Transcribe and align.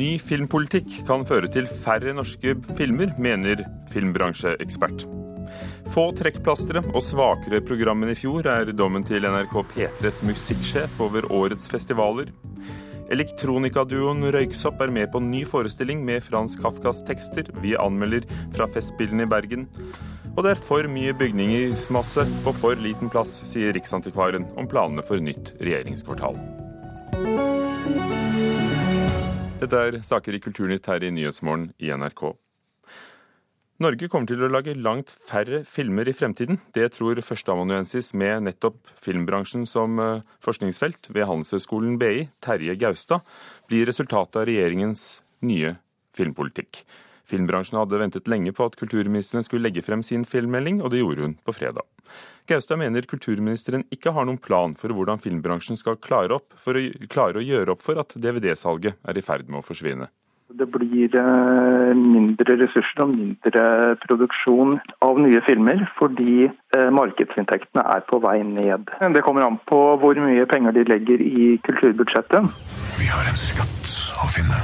Ny 0.00 0.14
filmpolitikk 0.22 1.02
kan 1.04 1.26
føre 1.28 1.50
til 1.52 1.66
færre 1.68 2.14
norske 2.16 2.54
filmer, 2.78 3.10
mener 3.20 3.66
filmbransjeekspert. 3.92 5.04
Få 5.92 6.06
trekkplastere 6.16 6.80
og 6.94 7.02
svakere 7.04 7.60
program 7.66 8.06
enn 8.06 8.14
i 8.14 8.16
fjor 8.16 8.48
er 8.48 8.70
dommen 8.72 9.04
til 9.04 9.26
NRK 9.28 9.58
P3s 9.74 10.22
musikksjef 10.24 11.02
over 11.04 11.28
årets 11.28 11.68
festivaler. 11.68 12.32
Elektronikaduoen 13.12 14.24
Røyksopp 14.32 14.80
er 14.86 14.94
med 14.94 15.10
på 15.12 15.20
ny 15.20 15.42
forestilling 15.52 16.00
med 16.06 16.24
Frans 16.24 16.56
Kafkas 16.56 17.02
tekster. 17.04 17.50
Vi 17.60 17.76
anmelder 17.76 18.24
fra 18.54 18.70
Festspillene 18.70 19.26
i 19.26 19.32
Bergen. 19.34 19.68
Og 20.36 20.44
det 20.46 20.54
er 20.54 20.66
for 20.70 20.88
mye 20.88 21.12
bygningsmasse 21.18 22.24
på 22.46 22.56
for 22.56 22.78
liten 22.80 23.12
plass, 23.12 23.42
sier 23.50 23.74
Riksantikvaren 23.76 24.48
om 24.56 24.70
planene 24.70 25.04
for 25.04 25.20
nytt 25.20 25.58
regjeringskvartal. 25.60 26.38
Dette 29.60 29.76
er 29.76 29.98
saker 30.00 30.32
i 30.32 30.38
Kulturnytt 30.40 30.86
her 30.88 31.04
i 31.04 31.10
Nyhetsmorgen 31.12 31.66
i 31.84 31.90
NRK. 31.92 32.30
Norge 33.84 34.08
kommer 34.12 34.28
til 34.28 34.40
å 34.44 34.48
lage 34.48 34.72
langt 34.76 35.12
færre 35.12 35.62
filmer 35.68 36.08
i 36.08 36.14
fremtiden. 36.16 36.62
Det 36.72 36.86
tror 36.94 37.20
førsteamanuensis 37.24 38.14
med 38.16 38.46
nettopp 38.46 38.88
filmbransjen 39.04 39.66
som 39.68 40.00
eh, 40.00 40.24
forskningsfelt 40.44 41.10
ved 41.12 41.28
Handelshøyskolen 41.28 41.98
BI, 42.00 42.26
Terje 42.40 42.76
Gaustad, 42.80 43.20
blir 43.68 43.84
resultatet 43.88 44.40
av 44.40 44.48
regjeringens 44.48 45.04
nye 45.44 45.74
filmpolitikk. 46.16 46.80
Filmbransjen 47.30 47.78
hadde 47.78 48.00
ventet 48.00 48.28
lenge 48.30 48.52
på 48.56 48.66
at 48.66 48.76
kulturministeren 48.80 49.46
skulle 49.46 49.68
legge 49.68 49.84
frem 49.86 50.02
sin 50.06 50.26
filmmelding, 50.28 50.82
og 50.82 50.92
det 50.92 51.02
gjorde 51.02 51.26
hun 51.26 51.36
på 51.46 51.54
fredag. 51.56 51.86
Gaustad 52.50 52.80
mener 52.80 53.06
kulturministeren 53.06 53.84
ikke 53.94 54.14
har 54.16 54.26
noen 54.26 54.40
plan 54.42 54.74
for 54.78 54.94
hvordan 54.94 55.22
filmbransjen 55.22 55.78
skal 55.78 56.00
klare, 56.02 56.40
opp, 56.40 56.56
for 56.58 56.78
å, 56.78 56.86
klare 57.12 57.38
å 57.38 57.44
gjøre 57.44 57.76
opp 57.76 57.84
for 57.84 58.00
at 58.02 58.16
DVD-salget 58.18 58.98
er 59.06 59.20
i 59.20 59.24
ferd 59.24 59.46
med 59.50 59.62
å 59.62 59.66
forsvinne. 59.66 60.10
Det 60.50 60.66
blir 60.66 61.14
eh, 61.14 61.92
mindre 61.94 62.56
ressurser 62.58 63.04
og 63.04 63.12
mindre 63.12 63.62
produksjon 64.02 64.80
av 65.06 65.20
nye 65.22 65.38
filmer, 65.46 65.84
fordi 66.00 66.48
eh, 66.48 66.88
markedsinntektene 66.96 67.84
er 67.94 68.02
på 68.10 68.18
vei 68.24 68.40
ned. 68.42 68.90
Det 69.14 69.22
kommer 69.26 69.46
an 69.46 69.60
på 69.70 69.78
hvor 70.02 70.18
mye 70.18 70.48
penger 70.50 70.74
de 70.74 70.88
legger 70.90 71.22
i 71.22 71.54
kulturbudsjettet. 71.68 72.50
Vi 72.98 73.06
har 73.14 73.30
en 73.30 73.40
skatt 73.46 73.94
å 74.18 74.26
finne. 74.34 74.58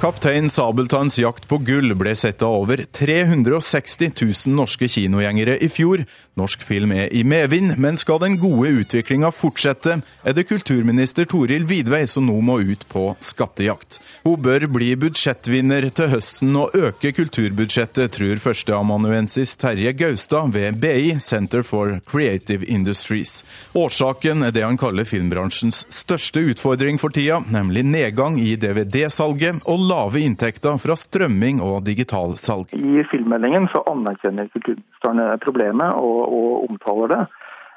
Kaptein 0.00 0.48
Sabeltanns 0.48 1.18
jakt 1.18 1.48
på 1.50 1.56
gull 1.58 1.90
ble 1.98 2.12
sett 2.14 2.42
av 2.46 2.60
over 2.60 2.84
360 2.94 4.12
000 4.46 4.54
norske 4.54 4.86
kinogjengere 4.86 5.56
i 5.58 5.66
fjor. 5.68 6.04
Norsk 6.38 6.62
film 6.62 6.92
er 6.94 7.08
i 7.10 7.24
medvind, 7.26 7.72
men 7.82 7.98
skal 7.98 8.20
den 8.22 8.36
gode 8.38 8.70
utviklinga 8.84 9.32
fortsette, 9.34 9.96
er 10.22 10.36
det 10.36 10.44
kulturminister 10.46 11.26
Toril 11.26 11.66
Vidvei 11.66 12.04
som 12.06 12.28
nå 12.28 12.36
må 12.46 12.60
ut 12.62 12.84
på 12.92 13.08
skattejakt. 13.18 13.98
Hun 14.22 14.38
bør 14.44 14.68
bli 14.70 14.92
budsjettvinner 15.02 15.88
til 15.90 16.12
høsten 16.12 16.54
og 16.60 16.78
øke 16.78 17.10
kulturbudsjettet, 17.18 18.14
tror 18.14 18.38
førsteamanuensis 18.44 19.56
Terje 19.58 19.96
Gaustad 19.98 20.54
ved 20.54 20.78
BI, 20.78 21.16
Center 21.18 21.66
for 21.66 21.98
Creative 22.06 22.62
Industries. 22.70 23.40
Årsaken 23.74 24.46
er 24.46 24.54
det 24.54 24.62
han 24.62 24.78
kaller 24.78 25.10
filmbransjens 25.10 25.88
største 25.90 26.46
utfordring 26.52 27.02
for 27.02 27.10
tida, 27.10 27.42
nemlig 27.50 27.82
nedgang 27.90 28.38
i 28.38 28.54
DVD-salget 28.54 29.66
og 29.66 29.87
lave 29.88 30.22
inntekter 30.22 30.78
fra 30.82 30.96
strømming 30.98 31.62
og 31.64 31.82
digitalsalg. 31.88 32.74
I 32.76 33.04
filmmeldingen 33.10 33.70
så 33.72 33.82
anerkjenner 33.88 34.50
kulturministeren 34.52 35.40
problemet 35.44 35.98
og, 35.98 36.24
og 36.28 36.70
omtaler 36.70 37.14
det. 37.14 37.22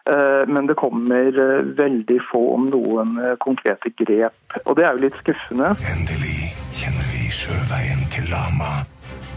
Eh, 0.10 0.48
men 0.48 0.68
det 0.68 0.76
kommer 0.76 1.28
eh, 1.28 1.62
veldig 1.78 2.20
få 2.32 2.42
om 2.56 2.70
noen 2.74 3.18
eh, 3.22 3.36
konkrete 3.40 3.94
grep. 4.02 4.58
Og 4.66 4.76
det 4.78 4.88
er 4.88 4.98
jo 4.98 5.06
litt 5.06 5.20
skuffende. 5.22 5.76
Endelig 5.94 6.52
kjenner 6.80 7.14
vi 7.14 7.30
sjøveien 7.30 8.08
til 8.14 8.26
Lama. 8.34 8.82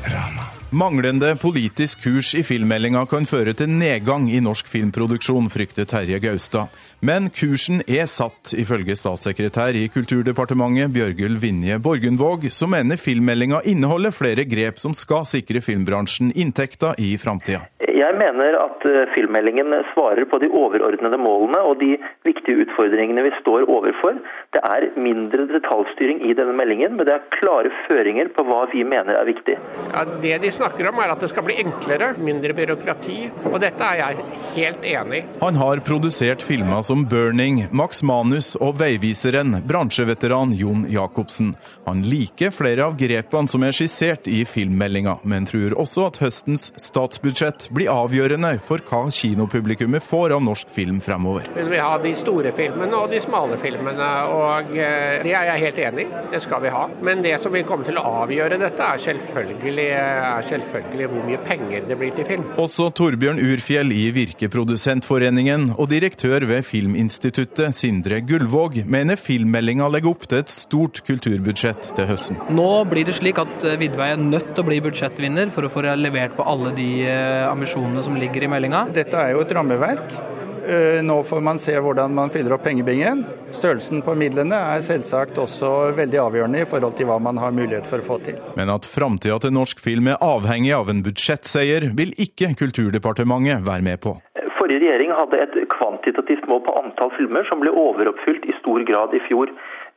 Rama. 0.09 0.49
Manglende 0.75 1.37
politisk 1.39 2.03
kurs 2.03 2.33
i 2.35 2.43
filmmeldinga 2.45 3.05
kan 3.07 3.29
føre 3.31 3.55
til 3.57 3.71
nedgang 3.71 4.27
i 4.33 4.41
norsk 4.43 4.67
filmproduksjon, 4.69 5.47
frykter 5.53 5.87
Terje 5.89 6.19
Gaustad. 6.21 6.73
Men 7.05 7.27
kursen 7.37 7.83
er 7.85 8.07
satt, 8.09 8.55
ifølge 8.57 8.95
statssekretær 8.97 9.77
i 9.77 9.83
Kulturdepartementet 9.93 10.89
Bjørgulv 10.95 11.43
Vinje 11.43 11.77
Borgundvåg, 11.85 12.47
som 12.49 12.73
mener 12.73 12.97
filmmeldinga 12.97 13.61
inneholder 13.69 14.15
flere 14.17 14.47
grep 14.49 14.81
som 14.81 14.97
skal 14.97 15.27
sikre 15.29 15.61
filmbransjen 15.61 16.33
inntekter 16.33 16.97
i 16.97 17.13
framtida. 17.21 17.67
Jeg 17.95 18.17
mener 18.21 18.57
at 18.61 18.85
eh, 18.89 19.09
filmmeldingen 19.15 19.73
svarer 19.91 20.25
på 20.31 20.39
de 20.43 20.49
overordnede 20.49 21.19
målene 21.21 21.61
og 21.67 21.81
de 21.83 21.97
viktige 22.27 22.63
utfordringene 22.65 23.25
vi 23.27 23.33
står 23.41 23.67
overfor. 23.69 24.21
Det 24.55 24.63
er 24.63 24.87
mindre 25.01 25.47
detaljstyring 25.51 26.21
i 26.29 26.35
denne 26.39 26.55
meldingen, 26.57 26.95
men 26.97 27.09
det 27.09 27.17
er 27.17 27.27
klare 27.35 27.73
føringer 27.89 28.31
på 28.37 28.45
hva 28.47 28.61
vi 28.71 28.85
mener 28.87 29.19
er 29.19 29.27
viktig. 29.27 29.57
Ja, 29.91 30.05
det 30.23 30.37
de 30.45 30.53
snakker 30.55 30.89
om 30.93 31.01
er 31.03 31.11
at 31.15 31.25
det 31.25 31.33
skal 31.33 31.47
bli 31.49 31.57
enklere, 31.65 32.13
mindre 32.23 32.55
byråkrati, 32.55 33.19
og 33.51 33.59
dette 33.65 33.91
er 33.91 34.03
jeg 34.05 34.29
helt 34.61 34.87
enig 34.95 35.25
i. 35.25 35.27
Han 35.43 35.59
har 35.59 35.83
produsert 35.89 36.45
filmer 36.47 36.87
som 36.87 36.94
'Burning', 37.03 37.67
'Max 37.73 38.03
Manus' 38.07 38.55
og 38.61 38.79
'Veiviseren', 38.79 39.59
bransjeveteran 39.67 40.55
Jon 40.55 40.87
Jacobsen. 40.89 41.57
Han 41.87 42.03
liker 42.07 42.55
flere 42.55 42.87
av 42.87 42.95
grepene 42.97 43.51
som 43.51 43.65
er 43.67 43.75
skissert 43.75 44.29
i 44.31 44.45
filmmeldinga, 44.47 45.19
men 45.25 45.49
tror 45.51 45.75
også 45.81 46.07
at 46.07 46.21
høstens 46.23 46.71
statsbudsjett 46.81 47.69
blir 47.75 47.91
avgjørende 47.93 48.55
for 48.65 48.85
hva 48.87 49.09
kinopublikummet 49.11 50.05
får 50.05 50.37
av 50.37 50.45
norsk 50.47 50.71
film 50.71 51.01
fremover. 51.05 51.51
Men 51.57 51.71
vi 51.73 51.83
har 51.83 51.99
de 52.05 52.15
store 52.19 52.53
filmene 52.55 52.97
og 52.97 53.11
de 53.11 53.21
smale 53.25 53.59
filmene, 53.61 54.11
og 54.31 54.75
eh, 54.77 55.21
det 55.25 55.35
er 55.35 55.51
jeg 55.51 55.65
helt 55.67 55.83
enig 55.89 56.07
i. 56.07 56.23
Det 56.35 56.43
skal 56.45 56.63
vi 56.65 56.73
ha. 56.75 56.85
Men 57.05 57.25
det 57.25 57.37
som 57.43 57.55
vil 57.55 57.67
komme 57.69 57.87
til 57.87 57.99
å 58.01 58.07
avgjøre 58.23 58.61
dette, 58.63 58.85
er 58.85 59.03
selvfølgelig, 59.09 59.89
er 59.99 60.49
selvfølgelig 60.49 61.11
hvor 61.13 61.29
mye 61.29 61.43
penger 61.49 61.89
det 61.89 61.99
blir 62.01 62.15
til 62.17 62.29
film. 62.29 62.47
Også 62.61 62.91
Torbjørn 62.95 63.41
Urfjell 63.43 63.93
i 63.95 64.05
Virkeprodusentforeningen 64.15 65.73
og 65.79 65.89
direktør 65.91 66.47
ved 66.49 66.65
Filminstituttet, 66.75 67.71
Sindre 67.79 68.19
Gullvåg, 68.27 68.81
mener 68.91 69.19
filmmeldinga 69.21 69.87
legger 69.95 70.11
opp 70.11 70.25
til 70.27 70.41
et 70.43 70.51
stort 70.51 71.05
kulturbudsjett 71.07 71.93
til 71.95 72.09
høsten. 72.09 72.41
Nå 72.51 72.69
blir 72.91 73.07
det 73.07 73.15
slik 73.15 73.39
at 73.39 73.63
eh, 73.63 73.79
Vidvei 73.79 74.11
er 74.17 74.19
nødt 74.19 74.51
til 74.57 74.65
å 74.65 74.67
bli 74.67 74.81
budsjettvinner 74.83 75.55
for 75.55 75.69
å 75.69 75.71
få 75.71 75.85
levert 75.95 76.35
på 76.35 76.47
alle 76.51 76.75
de 76.75 76.89
eh, 77.07 77.45
ambisjonene 77.47 78.03
som 78.03 78.19
ligger 78.19 78.49
i 78.49 78.51
meldinga. 78.51 78.89
Dette 78.97 79.21
er 79.21 79.37
jo 79.37 79.45
et 79.45 79.55
rammeverk. 79.55 80.19
Eh, 80.67 81.03
Nå 81.07 81.21
får 81.23 81.41
man 81.45 81.59
se 81.63 81.77
hvordan 81.79 82.15
man 82.17 82.33
fyller 82.35 82.57
opp 82.57 82.65
pengebingen. 82.67 83.23
Størrelsen 83.55 84.03
på 84.03 84.17
midlene 84.19 84.59
er 84.75 84.85
selvsagt 84.85 85.39
også 85.39 85.93
veldig 85.95 86.23
avgjørende 86.25 86.65
i 86.65 86.69
forhold 86.69 86.99
til 86.99 87.11
hva 87.11 87.21
man 87.23 87.39
har 87.39 87.55
mulighet 87.55 87.87
for 87.87 88.03
å 88.03 88.07
få 88.07 88.19
til. 88.25 88.41
Men 88.59 88.73
at 88.73 88.89
framtida 88.89 89.39
til 89.45 89.55
norsk 89.55 89.83
film 89.85 90.11
er 90.11 90.23
avhengig 90.25 90.73
av 90.75 90.91
en 90.91 91.05
budsjettseier, 91.05 91.93
vil 91.95 92.17
ikke 92.19 92.55
Kulturdepartementet 92.59 93.63
være 93.67 93.85
med 93.85 94.01
på. 94.03 94.19
Forrige 94.65 94.81
regjering 94.81 95.11
hadde 95.13 95.39
et 95.45 95.57
kvantitativt 95.69 96.47
mål 96.49 96.63
på 96.65 96.73
antall 96.81 97.11
filmer 97.19 97.45
som 97.45 97.61
ble 97.61 97.69
overoppfylt 97.69 98.47
i 98.49 98.55
stor 98.63 98.81
grad 98.89 99.13
i 99.13 99.19
fjor. 99.27 99.51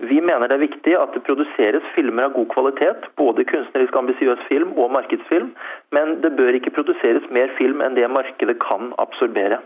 Vi 0.09 0.17
mener 0.19 0.49
det 0.51 0.57
er 0.57 0.65
viktig 0.65 0.95
at 0.99 1.13
det 1.15 1.21
produseres 1.23 1.85
filmer 1.95 2.27
av 2.27 2.33
god 2.35 2.49
kvalitet, 2.51 3.05
både 3.15 3.45
kunstnerisk 3.47 3.95
ambisiøs 3.95 4.41
film 4.49 4.73
og 4.75 4.91
markedsfilm, 4.91 5.53
men 5.95 6.17
det 6.19 6.33
bør 6.35 6.59
ikke 6.59 6.73
produseres 6.75 7.23
mer 7.31 7.53
film 7.55 7.79
enn 7.85 7.95
det 7.95 8.09
markedet 8.11 8.57
kan 8.59 8.91
absorbere. 8.99 9.61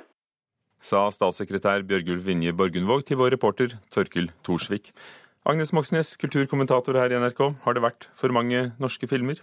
Sa 0.85 1.07
statssekretær 1.09 1.81
Bjørgulf 1.89 2.27
Vinje 2.27 2.53
Borgundvåg 2.53 3.01
til 3.09 3.17
vår 3.17 3.33
reporter 3.33 3.73
Torkil 3.89 4.29
Thorsvik. 4.45 4.93
Agnes 5.49 5.73
Moxnes, 5.73 6.13
kulturkommentator 6.21 7.01
her 7.01 7.09
i 7.09 7.17
NRK. 7.17 7.41
Har 7.65 7.73
det 7.73 7.87
vært 7.89 8.05
for 8.13 8.29
mange 8.37 8.67
norske 8.77 9.09
filmer? 9.09 9.41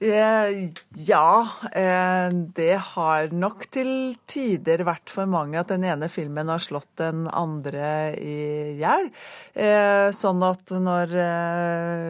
Eh, 0.00 0.70
Ja, 0.94 1.48
eh, 1.72 2.28
det 2.54 2.74
har 2.94 3.28
nok 3.34 3.64
til 3.70 4.16
tider 4.30 4.82
vært 4.86 5.10
for 5.10 5.26
mange 5.30 5.58
at 5.58 5.70
den 5.72 5.84
ene 5.86 6.06
filmen 6.10 6.50
har 6.50 6.62
slått 6.62 6.90
den 6.98 7.26
andre 7.26 8.14
i 8.18 8.78
hjel. 8.78 9.10
Eh, 9.54 10.10
Sånn 10.14 10.42
at 10.46 10.70
når 10.70 11.10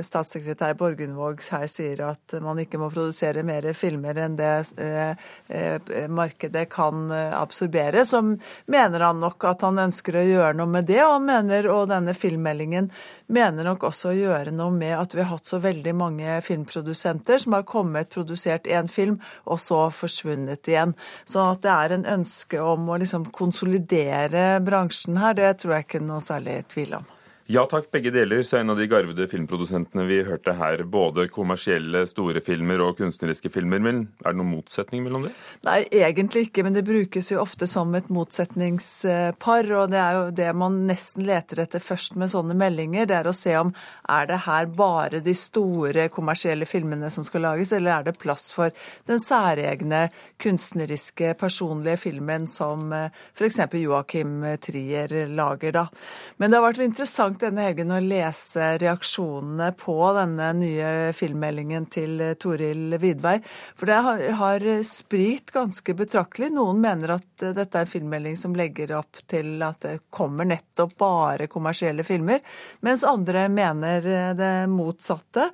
statssekretær 0.05 0.77
Borgundvåg 0.79 1.41
her 1.51 1.67
sier 1.69 2.01
at 2.07 2.37
man 2.45 2.61
ikke 2.61 2.79
må 2.81 2.91
produsere 2.93 3.43
mer 3.45 3.67
filmer 3.77 4.21
enn 4.21 4.37
det 4.39 4.53
markedet 6.09 6.69
kan 6.71 7.11
absorbere, 7.13 8.05
så 8.05 8.23
mener 8.67 9.01
han 9.01 9.21
nok 9.21 9.45
at 9.51 9.65
han 9.67 9.81
ønsker 9.89 10.21
å 10.21 10.27
gjøre 10.29 10.55
noe 10.61 10.71
med 10.71 10.89
det, 10.89 11.03
og, 11.05 11.21
mener, 11.25 11.69
og 11.73 11.89
denne 11.91 12.15
filmmeldingen 12.17 12.91
mener 13.29 13.67
nok 13.67 13.89
også 13.91 14.13
å 14.13 14.17
gjøre 14.17 14.55
noe 14.55 14.73
med 14.73 14.95
at 14.99 15.15
vi 15.17 15.25
har 15.25 15.33
hatt 15.35 15.49
så 15.49 15.61
veldig 15.63 15.95
mange 15.99 16.39
filmprodusenter 16.47 17.43
som 17.43 17.59
har 17.59 17.63
kommet, 17.63 17.78
produsert 18.13 18.67
én 18.67 18.89
film, 18.89 19.19
og 19.47 19.61
så 19.61 19.89
forsvunnet 19.95 20.69
igjen. 20.69 20.95
Sånn 21.25 21.53
at 21.53 21.63
det 21.63 21.75
er 21.75 21.97
en 21.99 22.09
ønske 22.19 22.63
om 22.63 22.89
å 22.89 22.99
liksom 23.01 23.29
konsolidere 23.35 24.59
bransjen 24.65 25.21
her, 25.21 25.35
det 25.39 25.55
tror 25.61 25.79
jeg 25.79 25.89
ikke 25.89 26.05
noe 26.05 26.21
særlig 26.25 26.63
tvil 26.73 27.01
om. 27.01 27.09
Ja 27.49 27.63
takk, 27.65 27.87
begge 27.89 28.11
deler, 28.13 28.43
sa 28.45 28.59
en 28.61 28.69
av 28.69 28.77
de 28.77 28.85
garvede 28.85 29.25
filmprodusentene 29.25 30.03
vi 30.05 30.19
hørte 30.27 30.53
her. 30.53 30.83
Både 30.85 31.31
kommersielle, 31.33 32.03
store 32.05 32.43
filmer 32.45 32.83
og 32.85 32.99
kunstneriske 32.99 33.49
filmer. 33.55 33.81
Men 33.81 34.03
er 34.21 34.35
det 34.35 34.37
noen 34.37 34.51
motsetning 34.51 35.01
mellom 35.07 35.25
det? 35.25 35.31
Nei, 35.65 35.79
egentlig 35.97 36.43
ikke, 36.51 36.67
men 36.67 36.77
det 36.77 36.83
brukes 36.85 37.31
jo 37.33 37.39
ofte 37.41 37.65
som 37.65 37.97
et 37.97 38.11
motsetningspar. 38.13 39.71
Og 39.79 39.95
det 39.95 40.01
er 40.03 40.19
jo 40.19 40.27
det 40.43 40.51
man 40.61 40.77
nesten 40.91 41.25
leter 41.25 41.63
etter 41.65 41.81
først 41.81 42.19
med 42.21 42.29
sånne 42.35 42.53
meldinger. 42.53 43.09
Det 43.09 43.17
er 43.17 43.31
å 43.33 43.35
se 43.39 43.57
om 43.57 43.73
er 44.13 44.29
det 44.29 44.43
her 44.45 44.69
bare 44.77 45.23
de 45.25 45.37
store 45.41 46.11
kommersielle 46.13 46.69
filmene 46.69 47.09
som 47.09 47.25
skal 47.25 47.47
lages, 47.49 47.73
eller 47.73 47.95
er 47.95 48.11
det 48.11 48.17
plass 48.21 48.51
for 48.53 48.77
den 49.09 49.25
særegne 49.25 50.11
kunstneriske, 50.37 51.33
personlige 51.41 51.97
filmen 52.05 52.45
som 52.45 52.93
f.eks. 52.93 53.65
Joakim 53.73 54.45
Trier 54.61 55.17
lager, 55.33 55.73
da. 55.81 55.89
Men 56.37 56.53
det 56.53 56.61
har 56.61 56.69
vært 56.69 56.85
interessant 56.91 57.38
denne 57.43 57.65
helgen 57.67 57.93
å 57.95 58.01
lese 58.03 58.75
reaksjonene 58.83 59.71
på 59.79 59.97
denne 60.17 60.51
nye 60.59 60.91
filmmeldingen 61.17 61.87
til 61.93 62.23
Toril 62.41 62.97
Vidvei. 63.01 63.39
For 63.79 63.91
det 63.91 63.99
har, 64.39 64.67
sprikt 64.85 65.53
ganske 65.55 65.95
betraktelig. 65.97 66.51
Noen 66.55 66.81
mener 66.83 67.17
at 67.17 67.47
dette 67.57 67.79
er 67.79 67.87
en 67.87 67.91
filmmelding 67.91 68.37
som 68.39 68.57
legger 68.59 68.97
opp 68.99 69.21
til 69.31 69.63
at 69.65 69.81
det 69.85 69.97
kommer 70.15 70.49
nettopp 70.49 70.97
bare 70.99 71.49
kommersielle 71.51 72.05
filmer, 72.07 72.43
mens 72.85 73.07
andre 73.07 73.47
mener 73.53 74.09
det 74.39 74.55
motsatte. 74.73 75.49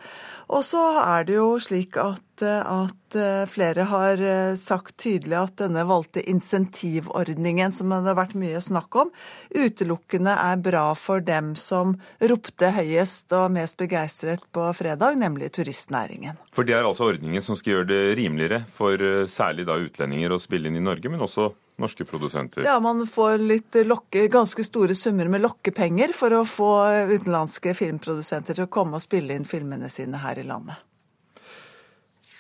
Og 0.53 0.65
så 0.67 0.85
er 1.05 1.29
det 1.29 1.39
jo 1.39 1.51
slik 1.63 1.99
at 2.01 2.23
at 2.43 3.17
flere 3.53 3.87
har 3.91 4.21
sagt 4.59 4.97
tydelig 5.05 5.37
at 5.39 5.57
denne 5.61 5.85
valgte 5.87 6.23
insentivordningen, 6.27 7.73
som 7.73 7.93
det 7.93 8.01
har 8.11 8.19
vært 8.19 8.35
mye 8.39 8.61
snakk 8.65 8.97
om, 8.99 9.13
utelukkende 9.55 10.35
er 10.35 10.63
bra 10.65 10.87
for 10.99 11.23
dem 11.23 11.53
som 11.55 11.95
ropte 12.19 12.73
høyest 12.75 13.31
og 13.39 13.53
mest 13.55 13.79
begeistret 13.79 14.43
på 14.51 14.67
fredag, 14.75 15.19
nemlig 15.21 15.53
turistnæringen. 15.55 16.41
For 16.55 16.67
det 16.67 16.75
er 16.79 16.89
altså 16.89 17.13
ordningen 17.13 17.45
som 17.45 17.59
skal 17.59 17.77
gjøre 17.79 17.91
det 17.93 18.03
rimeligere 18.19 18.65
for 18.67 18.99
særlig 19.31 19.69
da 19.69 19.79
utlendinger 19.79 20.35
å 20.35 20.43
spille 20.43 20.71
inn 20.71 20.81
i 20.81 20.85
Norge, 20.85 21.13
men 21.13 21.23
også 21.23 21.53
norske 21.77 22.05
produsenter? 22.05 22.65
Ja, 22.65 22.81
man 22.81 23.07
får 23.07 23.39
litt 23.39 23.79
lokke, 23.87 24.29
ganske 24.29 24.65
store 24.65 24.95
summer 24.95 25.29
med 25.29 25.43
lokkepenger 25.43 26.15
for 26.15 26.35
å 26.37 26.45
få 26.49 26.73
utenlandske 27.11 27.75
filmprodusenter 27.75 28.59
til 28.59 28.69
å 28.69 28.73
komme 28.73 28.99
og 28.99 29.05
spille 29.05 29.35
inn 29.35 29.49
filmene 29.49 29.91
sine 29.91 30.23
her 30.23 30.39
i 30.39 30.47
landet. 30.47 30.83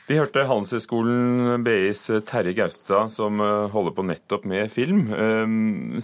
Vi 0.04 0.18
hørte 0.20 0.42
Handelshøyskolen 0.44 1.62
BIs 1.64 2.02
Terje 2.28 2.52
Gaustad, 2.52 3.08
som 3.14 3.40
holder 3.40 3.94
på 3.96 4.04
nettopp 4.04 4.44
med 4.44 4.68
film, 4.68 5.06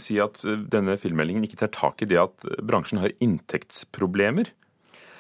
si 0.01 0.17
at 0.25 0.41
denne 0.73 0.95
filmmeldingen 0.97 1.45
ikke 1.45 1.59
tar 1.61 1.73
tak 1.75 2.01
i 2.01 2.09
det 2.09 2.17
at 2.23 2.47
bransjen 2.65 3.03
har 3.03 3.13
inntektsproblemer. 3.21 4.49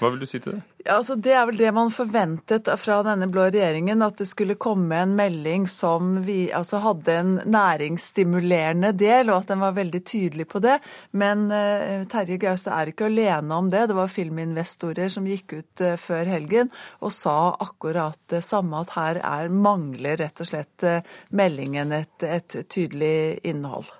Hva 0.00 0.08
vil 0.14 0.22
du 0.22 0.28
si 0.28 0.38
til 0.40 0.54
det? 0.56 0.60
Altså 0.88 1.14
Det 1.20 1.34
er 1.36 1.44
vel 1.44 1.58
det 1.60 1.70
man 1.76 1.90
forventet 1.92 2.68
fra 2.80 3.00
denne 3.04 3.28
blå 3.28 3.44
regjeringen, 3.50 4.00
at 4.02 4.16
det 4.16 4.30
skulle 4.30 4.56
komme 4.60 4.96
en 4.96 5.12
melding 5.18 5.66
som 5.68 6.14
vi, 6.24 6.48
altså 6.56 6.80
hadde 6.80 7.16
en 7.20 7.34
næringsstimulerende 7.44 8.94
del, 8.96 9.28
og 9.28 9.42
at 9.42 9.52
den 9.52 9.60
var 9.60 9.76
veldig 9.76 10.00
tydelig 10.08 10.48
på 10.48 10.62
det. 10.64 10.78
Men 11.12 11.50
uh, 11.52 12.08
Terje 12.08 12.40
Gause 12.40 12.72
er 12.72 12.94
ikke 12.94 13.10
alene 13.10 13.60
om 13.60 13.68
det. 13.72 13.86
Det 13.90 13.98
var 13.98 14.12
filminvestorer 14.12 15.12
som 15.12 15.28
gikk 15.28 15.58
ut 15.58 15.84
uh, 15.84 15.94
før 16.00 16.32
helgen 16.32 16.72
og 17.04 17.12
sa 17.12 17.52
akkurat 17.60 18.16
det 18.32 18.40
samme, 18.46 18.80
at 18.80 18.96
her 18.96 19.20
er, 19.20 19.52
mangler 19.52 20.16
rett 20.24 20.40
og 20.40 20.48
slett 20.48 20.88
uh, 20.88 21.04
meldingen 21.36 21.92
et, 22.00 22.16
et 22.24 22.62
tydelig 22.72 23.36
innhold. 23.44 23.92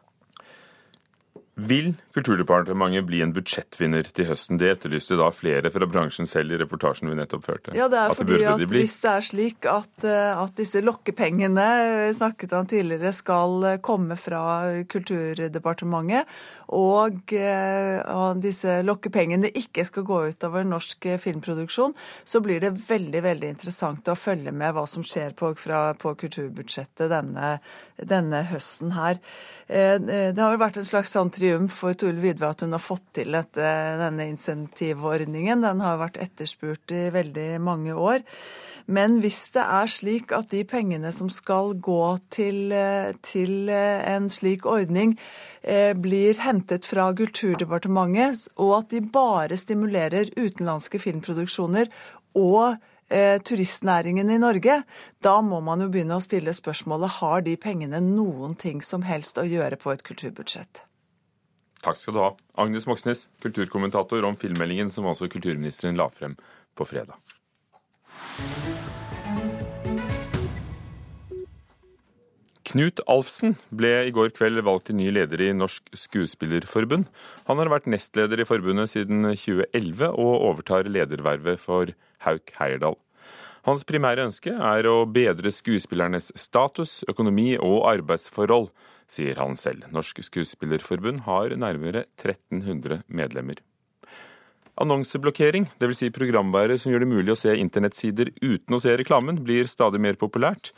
Vil 1.69 1.93
Kulturdepartementet 2.15 3.05
bli 3.07 3.21
en 3.25 3.33
budsjettvinner 3.35 4.07
til 4.15 4.29
høsten? 4.31 4.59
Det 4.61 4.71
etterlyste 4.73 5.19
da 5.19 5.29
flere 5.35 5.71
fra 5.73 5.87
bransjen 5.91 6.29
selv 6.29 6.55
i 6.55 6.59
reportasjen 6.61 7.11
vi 7.11 7.17
nettopp 7.19 7.45
førte. 7.47 7.75
Ja, 7.77 7.89
det 7.91 7.99
er 8.01 8.15
at 8.15 8.19
fordi 8.19 8.39
det 8.41 8.49
at 8.51 8.73
hvis 8.73 8.97
det 9.03 9.11
er 9.11 9.27
slik 9.27 9.69
at, 9.71 10.07
at 10.07 10.55
disse 10.59 10.83
lokkepengene 10.85 11.67
snakket 12.17 12.55
han 12.57 12.71
tidligere, 12.71 13.13
skal 13.15 13.67
komme 13.85 14.17
fra 14.19 14.43
Kulturdepartementet, 14.91 16.31
og, 16.75 17.35
at 17.35 18.43
disse 18.43 18.81
lokkepengene 18.87 19.51
ikke 19.61 19.85
skal 19.89 20.07
gå 20.07 20.21
utover 20.33 20.67
norsk 20.67 21.09
filmproduksjon, 21.23 21.95
så 22.25 22.43
blir 22.45 22.63
det 22.63 22.75
veldig 22.89 23.25
veldig 23.27 23.53
interessant 23.55 24.09
å 24.11 24.19
følge 24.19 24.55
med 24.55 24.75
hva 24.77 24.87
som 24.91 25.05
skjer 25.07 25.35
på, 25.39 25.53
fra, 25.59 25.91
på 25.99 26.15
kulturbudsjettet 26.25 27.11
denne, 27.11 27.57
denne 27.99 28.45
høsten 28.51 28.95
her. 28.97 29.21
Det 29.71 30.39
har 30.39 30.55
jo 30.55 30.63
vært 30.63 30.81
en 30.81 30.89
slags 30.89 31.13
sånn 31.15 31.31
triumf 31.51 31.75
for 31.83 31.95
Tule 31.99 32.21
Vidve 32.23 32.51
at 32.51 32.63
hun 32.63 32.75
har 32.77 32.83
fått 32.83 33.07
til 33.19 33.35
dette, 33.35 33.71
denne 34.01 34.29
insentivordningen. 34.31 35.65
Den 35.65 35.81
har 35.83 35.99
vært 35.99 36.21
etterspurt 36.23 36.93
i 36.95 37.09
veldig 37.11 37.61
mange 37.63 37.95
år. 37.95 38.23
Men 38.91 39.21
hvis 39.23 39.51
det 39.55 39.63
er 39.63 39.91
slik 39.91 40.33
at 40.35 40.51
de 40.51 40.63
pengene 40.67 41.11
som 41.15 41.31
skal 41.31 41.75
gå 41.79 42.19
til, 42.31 42.73
til 43.23 43.71
en 43.71 44.29
slik 44.31 44.67
ordning, 44.67 45.17
blir 46.01 46.41
hentet 46.41 46.87
fra 46.89 47.11
Kulturdepartementet, 47.15 48.49
og 48.59 48.77
at 48.81 48.95
de 48.95 49.03
bare 49.05 49.59
stimulerer 49.61 50.33
utenlandske 50.39 51.03
filmproduksjoner 51.03 51.91
og 52.39 52.79
turistnæringen 53.47 54.31
i 54.31 54.39
Norge, 54.39 54.83
da 55.23 55.39
må 55.43 55.59
man 55.67 55.83
jo 55.83 55.91
begynne 55.91 56.19
å 56.19 56.23
stille 56.23 56.55
spørsmålet 56.55 57.19
har 57.19 57.43
de 57.47 57.57
pengene 57.59 57.99
noen 58.07 58.55
ting 58.59 58.79
som 58.87 59.03
helst 59.07 59.39
å 59.39 59.47
gjøre 59.51 59.79
på 59.83 59.91
et 59.95 60.07
kulturbudsjett. 60.07 60.87
Takk 61.85 61.97
skal 61.97 62.17
du 62.17 62.21
ha. 62.23 62.31
Agnes 62.61 62.87
Moxnes, 62.89 63.29
kulturkommentator 63.41 64.25
om 64.29 64.37
filmmeldingen 64.37 64.93
som 64.93 65.09
altså 65.09 65.31
kulturministeren 65.33 65.97
la 65.97 66.11
frem 66.13 66.37
på 66.77 66.87
fredag. 66.89 67.17
Knut 72.71 73.01
Alfsen 73.11 73.57
ble 73.75 73.89
i 74.07 74.13
går 74.15 74.29
kveld 74.37 74.61
valgt 74.63 74.87
til 74.91 74.99
ny 75.01 75.09
leder 75.11 75.41
i 75.43 75.49
Norsk 75.57 75.89
Skuespillerforbund. 76.05 77.09
Han 77.49 77.59
har 77.59 77.71
vært 77.73 77.89
nestleder 77.91 78.39
i 78.39 78.47
forbundet 78.47 78.93
siden 78.93 79.27
2011 79.33 80.13
og 80.13 80.45
overtar 80.53 80.87
ledervervet 80.87 81.59
for 81.59 81.91
Hauk 82.23 82.53
Heyerdahl. 82.61 82.95
Hans 83.69 83.85
primære 83.85 84.25
ønske 84.25 84.53
er 84.57 84.87
å 84.89 85.05
bedre 85.05 85.53
skuespillernes 85.53 86.31
status, 86.41 87.03
økonomi 87.13 87.53
og 87.61 87.85
arbeidsforhold, 87.91 88.71
sier 89.11 89.41
han 89.43 89.59
selv. 89.61 89.85
Norsk 89.93 90.23
Skuespillerforbund 90.25 91.27
har 91.27 91.53
nærmere 91.61 92.07
1300 92.23 93.03
medlemmer. 93.09 93.61
Annonseblokkering, 94.81 95.67
dvs. 95.77 95.99
Si 95.99 96.09
programvare 96.09 96.79
som 96.81 96.89
gjør 96.89 97.03
det 97.05 97.09
mulig 97.11 97.35
å 97.35 97.37
se 97.37 97.53
internettsider 97.53 98.31
uten 98.41 98.77
å 98.77 98.81
se 98.81 98.95
reklamen, 98.97 99.43
blir 99.45 99.69
stadig 99.69 100.01
mer 100.01 100.17
populært. 100.17 100.71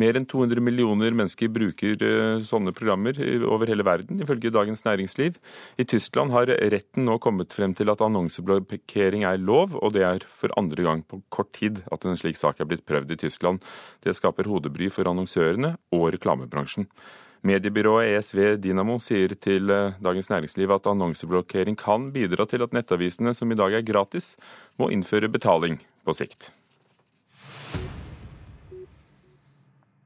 Mer 0.00 0.16
enn 0.16 0.24
200 0.24 0.64
millioner 0.64 1.12
mennesker 1.12 1.50
bruker 1.52 2.00
sånne 2.46 2.72
programmer 2.72 3.20
over 3.44 3.68
hele 3.68 3.84
verden, 3.84 4.22
ifølge 4.24 4.54
Dagens 4.54 4.86
Næringsliv. 4.86 5.36
I 5.76 5.84
Tyskland 5.84 6.32
har 6.32 6.48
retten 6.72 7.04
nå 7.04 7.18
kommet 7.20 7.52
frem 7.52 7.76
til 7.76 7.92
at 7.92 8.00
annonseblokkering 8.06 9.28
er 9.28 9.42
lov, 9.44 9.76
og 9.76 9.92
det 9.98 10.08
er 10.08 10.24
for 10.24 10.56
andre 10.56 10.86
gang 10.86 11.04
på 11.04 11.20
kort 11.28 11.52
tid 11.60 11.82
at 11.92 12.08
en 12.08 12.16
slik 12.16 12.40
sak 12.40 12.64
er 12.64 12.70
blitt 12.70 12.88
prøvd 12.88 13.12
i 13.12 13.24
Tyskland. 13.26 13.60
Det 14.00 14.16
skaper 14.16 14.48
hodebry 14.48 14.88
for 14.94 15.10
annonsørene 15.10 15.76
og 15.92 16.14
reklamebransjen. 16.16 16.88
Mediebyrået 17.40 18.18
ESV 18.18 18.58
Dynamo 18.60 18.98
sier 19.00 19.32
til 19.40 19.70
Dagens 20.04 20.28
Næringsliv 20.28 20.74
at 20.74 20.88
annonseblokkering 20.90 21.78
kan 21.80 22.10
bidra 22.12 22.44
til 22.44 22.60
at 22.60 22.74
nettavisene, 22.76 23.32
som 23.34 23.50
i 23.50 23.56
dag 23.56 23.78
er 23.78 23.86
gratis, 23.86 24.34
må 24.76 24.90
innføre 24.92 25.32
betaling 25.32 25.80
på 26.04 26.16
sikt. 26.16 26.50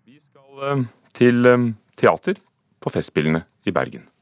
Vi 0.07 0.21
skal 0.23 0.87
til 1.19 1.53
teater 1.99 2.39
på 2.79 2.95
Festspillene 2.95 3.43
i 3.67 3.75
Bergen. 3.75 4.14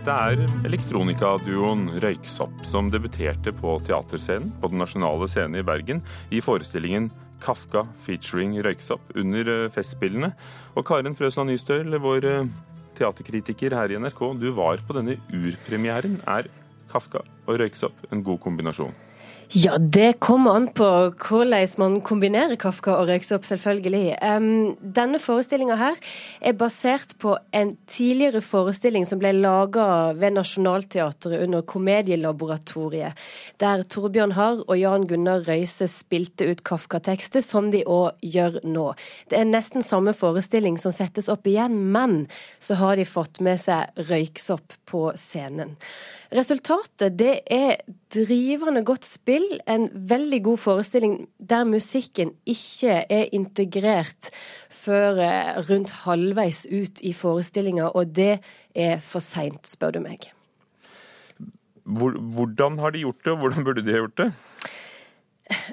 Dette 0.00 0.14
er 0.32 0.40
elektronikaduoen 0.64 1.82
Røyksopp, 2.00 2.62
som 2.64 2.86
debuterte 2.88 3.52
på 3.52 3.74
teaterscenen 3.84 4.46
på 4.62 4.70
Den 4.72 4.80
nasjonale 4.80 5.26
scenen 5.28 5.58
i 5.60 5.64
Bergen 5.66 6.00
i 6.32 6.40
forestillingen 6.40 7.10
Kafka 7.44 7.82
featuring 8.06 8.54
Røyksopp 8.64 9.12
under 9.20 9.68
Festspillene. 9.74 10.30
Og 10.72 10.88
Karen 10.88 11.12
Frøsland 11.18 11.52
Nystøl, 11.52 11.92
vår 12.00 12.30
teaterkritiker 12.96 13.76
her 13.76 13.92
i 13.92 14.00
NRK, 14.00 14.24
du 14.40 14.48
var 14.56 14.80
på 14.88 14.96
denne 14.96 15.18
urpremieren. 15.36 16.16
Er 16.24 16.48
Kafka 16.88 17.20
og 17.44 17.60
Røyksopp 17.60 18.08
en 18.08 18.24
god 18.24 18.40
kombinasjon? 18.40 18.96
Ja, 19.50 19.78
det 19.78 20.20
kommer 20.22 20.54
an 20.54 20.68
på 20.78 20.86
hvordan 21.18 21.72
man 21.82 21.94
kombinerer 22.06 22.54
Kafka 22.54 22.92
og 23.00 23.08
Røyksopp, 23.08 23.42
selvfølgelig. 23.48 24.12
Um, 24.22 24.76
denne 24.78 25.18
forestillinga 25.18 25.74
her 25.74 25.96
er 26.38 26.54
basert 26.54 27.16
på 27.18 27.32
en 27.50 27.72
tidligere 27.90 28.44
forestilling 28.46 29.08
som 29.10 29.18
ble 29.18 29.32
laga 29.34 30.12
ved 30.14 30.36
Nationaltheatret 30.36 31.42
under 31.42 31.66
Komedielaboratoriet, 31.66 33.18
der 33.58 33.82
Torbjørn 33.90 34.36
Harr 34.38 34.62
og 34.68 34.78
Jan 34.78 35.08
Gunnar 35.10 35.42
Røise 35.48 35.90
spilte 35.90 36.46
ut 36.46 36.62
Kafka-tekster, 36.62 37.42
som 37.42 37.72
de 37.74 37.82
òg 37.82 38.22
gjør 38.22 38.60
nå. 38.62 38.86
Det 39.34 39.40
er 39.40 39.50
nesten 39.50 39.82
samme 39.82 40.14
forestilling 40.14 40.78
som 40.78 40.94
settes 40.94 41.26
opp 41.26 41.50
igjen, 41.50 41.74
men 41.90 42.20
så 42.62 42.78
har 42.78 43.02
de 43.02 43.10
fått 43.18 43.42
med 43.42 43.58
seg 43.58 43.98
Røyksopp 44.12 44.78
på 44.86 45.08
scenen. 45.18 45.74
Resultatet 46.30 47.16
det 47.18 47.40
er 47.50 47.80
drivende 48.14 48.84
godt 48.86 49.06
spill, 49.06 49.39
en 49.70 49.88
veldig 50.10 50.40
god 50.44 50.60
forestilling 50.62 51.14
der 51.38 51.64
musikken 51.68 52.32
ikke 52.48 53.00
er 53.10 53.30
integrert 53.36 54.30
før 54.70 55.20
eh, 55.24 55.60
rundt 55.70 55.92
halvveis 56.04 56.66
ut 56.70 57.02
i 57.02 57.12
forestillinga, 57.16 57.90
og 57.94 58.14
det 58.16 58.40
er 58.74 59.00
for 59.04 59.24
seint, 59.24 59.66
spør 59.68 59.96
du 59.96 60.02
meg. 60.04 60.30
Hvordan 61.84 62.78
har 62.78 62.94
de 62.94 63.02
gjort 63.02 63.24
det, 63.24 63.32
og 63.32 63.42
hvordan 63.42 63.66
burde 63.66 63.84
de 63.86 63.94
ha 63.94 64.04
gjort 64.04 64.18
det? 64.20 64.30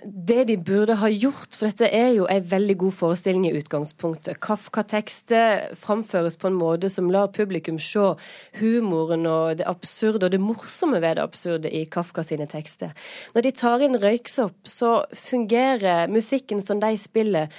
Det 0.05 0.48
de 0.50 0.57
burde 0.57 0.98
ha 1.00 1.10
gjort, 1.12 1.55
for 1.55 1.69
dette 1.69 1.89
er 1.93 2.12
jo 2.17 2.27
en 2.31 2.46
veldig 2.51 2.75
god 2.81 2.96
forestilling 2.98 3.46
i 3.48 3.53
utgangspunktet. 3.60 4.39
Kafka-tekster 4.43 5.75
framføres 5.77 6.38
på 6.39 6.50
en 6.50 6.57
måte 6.57 6.89
som 6.93 7.12
lar 7.13 7.29
publikum 7.36 7.79
se 7.81 8.13
humoren 8.60 9.27
og 9.29 9.60
det 9.60 9.67
absurde 9.69 10.27
og 10.27 10.34
det 10.34 10.41
morsomme 10.41 11.01
ved 11.03 11.17
det 11.17 11.25
absurde 11.25 11.72
i 11.72 11.86
Kafka 11.86 12.25
sine 12.25 12.48
tekster. 12.50 12.93
Når 13.36 13.48
de 13.48 13.55
tar 13.57 13.86
inn 13.86 14.00
røyksopp, 14.01 14.57
så 14.67 14.93
fungerer 15.13 16.12
musikken 16.12 16.62
som 16.63 16.81
de 16.81 16.96
spiller 16.98 17.51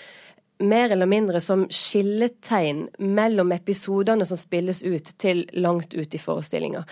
mer 0.58 0.90
eller 0.90 1.06
mindre 1.06 1.40
som 1.40 1.66
skilletegn 1.70 2.86
mellom 2.98 3.52
episodene 3.54 4.26
som 4.26 4.38
spilles 4.40 4.82
ut, 4.82 5.12
til 5.20 5.44
langt 5.54 5.94
ut 5.94 6.14
i 6.14 6.20
forestillinga. 6.20 6.84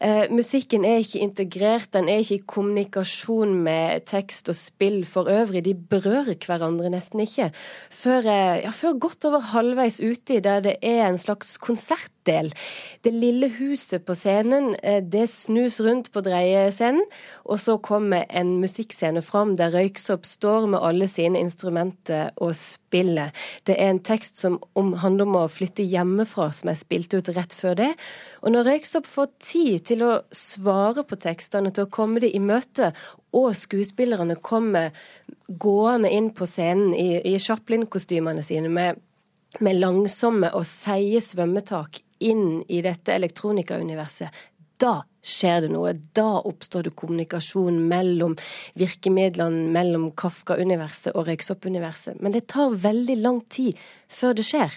Eh, 0.00 0.26
musikken 0.32 0.84
er 0.84 1.00
ikke 1.00 1.22
integrert, 1.24 1.92
den 1.96 2.10
er 2.12 2.20
ikke 2.20 2.40
i 2.40 2.46
kommunikasjon 2.52 3.54
med 3.64 4.04
tekst 4.10 4.50
og 4.52 4.58
spill 4.58 5.04
for 5.08 5.30
øvrig. 5.32 5.64
De 5.64 5.74
berører 5.74 6.36
hverandre 6.36 6.92
nesten 6.92 7.24
ikke. 7.24 7.50
Før, 7.90 8.26
eh, 8.26 8.62
ja, 8.66 8.70
før 8.70 8.98
godt 9.00 9.24
over 9.24 9.40
halvveis 9.52 10.00
uti, 10.00 10.40
der 10.40 10.60
det 10.60 10.76
er 10.82 11.06
en 11.08 11.18
slags 11.18 11.56
konsertdel. 12.26 12.52
Det 13.02 13.12
lille 13.12 13.48
huset 13.48 14.04
på 14.04 14.14
scenen, 14.14 14.76
eh, 14.82 15.02
det 15.02 15.30
snus 15.30 15.80
rundt 15.80 16.12
på 16.12 16.20
dreiescenen, 16.20 17.04
og 17.44 17.60
så 17.60 17.78
kommer 17.78 18.24
en 18.30 18.60
musikkscene 18.60 19.22
fram 19.22 19.56
der 19.56 19.70
Røyksopp 19.70 20.26
står 20.26 20.68
med 20.68 20.80
alle 20.80 21.06
sine 21.06 21.38
instrumenter 21.38 22.30
og 22.36 22.54
spiller. 22.54 23.32
Det 23.64 23.76
er 23.78 23.90
en 23.90 24.00
tekst 24.00 24.36
som 24.36 24.60
handler 24.74 25.26
om 25.26 25.36
å 25.36 25.48
flytte 25.48 25.82
hjemmefra, 25.82 26.52
som 26.52 26.68
er 26.68 26.74
spilt 26.74 27.14
ut 27.14 27.28
rett 27.28 27.54
før 27.54 27.74
det. 27.74 27.94
Og 28.42 28.52
når 28.52 28.64
Røyksopp 28.64 29.06
får 29.06 29.28
tid 29.40 29.84
til 29.86 30.02
å 30.02 30.22
svare 30.32 31.04
på 31.04 31.16
tekstene, 31.16 31.72
til 31.72 31.84
å 31.84 31.90
komme 31.90 32.20
dem 32.20 32.30
i 32.34 32.38
møte, 32.38 32.92
og 33.32 33.54
skuespillerne 33.54 34.36
kommer 34.36 34.92
gående 35.48 36.10
inn 36.10 36.30
på 36.30 36.46
scenen 36.46 36.94
i, 36.94 37.20
i 37.34 37.38
Chaplin-kostymene 37.38 38.42
sine 38.42 38.68
med, 38.68 38.96
med 39.60 39.76
langsomme 39.76 40.50
og 40.54 40.66
seige 40.66 41.20
svømmetak 41.20 42.05
inn 42.18 42.62
i 42.68 42.82
dette 42.84 43.14
elektronikauniverset, 43.14 44.30
da 44.80 45.02
skjer 45.26 45.64
det 45.64 45.70
noe. 45.72 45.92
Da 46.14 46.40
oppstår 46.46 46.86
det 46.86 46.94
kommunikasjon 46.98 47.78
mellom 47.90 48.36
virkemidlene, 48.78 49.70
mellom 49.74 50.10
Kafka-universet 50.18 51.16
og 51.16 51.26
Røyksopp-universet. 51.30 52.20
Men 52.22 52.36
det 52.36 52.46
tar 52.52 52.76
veldig 52.84 53.16
lang 53.22 53.40
tid 53.52 53.80
før 54.12 54.36
det 54.38 54.46
skjer. 54.46 54.74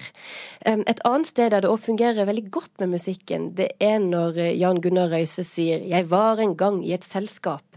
Et 0.65 1.03
annet 1.05 1.29
sted 1.29 1.53
der 1.53 1.65
det 1.65 1.72
òg 1.72 1.84
fungerer 1.84 2.29
veldig 2.29 2.48
godt 2.53 2.79
med 2.81 2.96
musikken, 2.96 3.51
det 3.60 3.74
er 3.84 4.00
når 4.01 4.39
Jan 4.58 4.81
Gunnar 4.81 5.12
Røise 5.12 5.43
sier 5.43 5.84
'Jeg 5.84 6.10
var 6.10 6.39
en 6.39 6.55
gang 6.55 6.84
i 6.86 6.93
et 6.93 7.05
selskap'. 7.05 7.67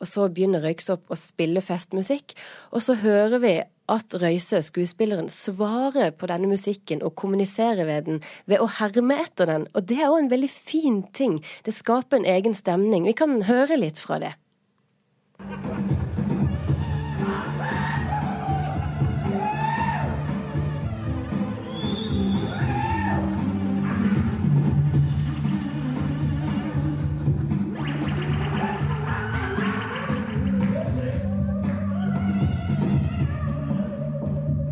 Og 0.00 0.08
så 0.08 0.28
begynner 0.32 0.64
Røyksopp 0.64 1.12
å 1.12 1.18
spille 1.18 1.62
festmusikk, 1.64 2.32
og 2.72 2.84
så 2.84 2.96
hører 3.02 3.42
vi 3.42 3.54
at 3.90 4.14
Røise, 4.22 4.60
skuespilleren, 4.62 5.28
svarer 5.32 6.12
på 6.14 6.28
denne 6.30 6.48
musikken 6.50 7.02
og 7.04 7.16
kommuniserer 7.18 7.84
ved 7.88 8.06
den 8.06 8.20
ved 8.48 8.62
å 8.62 8.68
herme 8.78 9.18
etter 9.24 9.50
den. 9.50 9.66
Og 9.74 9.88
det 9.90 9.98
er 9.98 10.12
òg 10.12 10.22
en 10.24 10.32
veldig 10.32 10.52
fin 10.52 11.02
ting. 11.16 11.40
Det 11.66 11.74
skaper 11.74 12.20
en 12.20 12.30
egen 12.36 12.54
stemning. 12.56 13.08
Vi 13.10 13.16
kan 13.18 13.42
høre 13.50 13.80
litt 13.80 14.00
fra 14.02 14.20
det. 14.22 14.36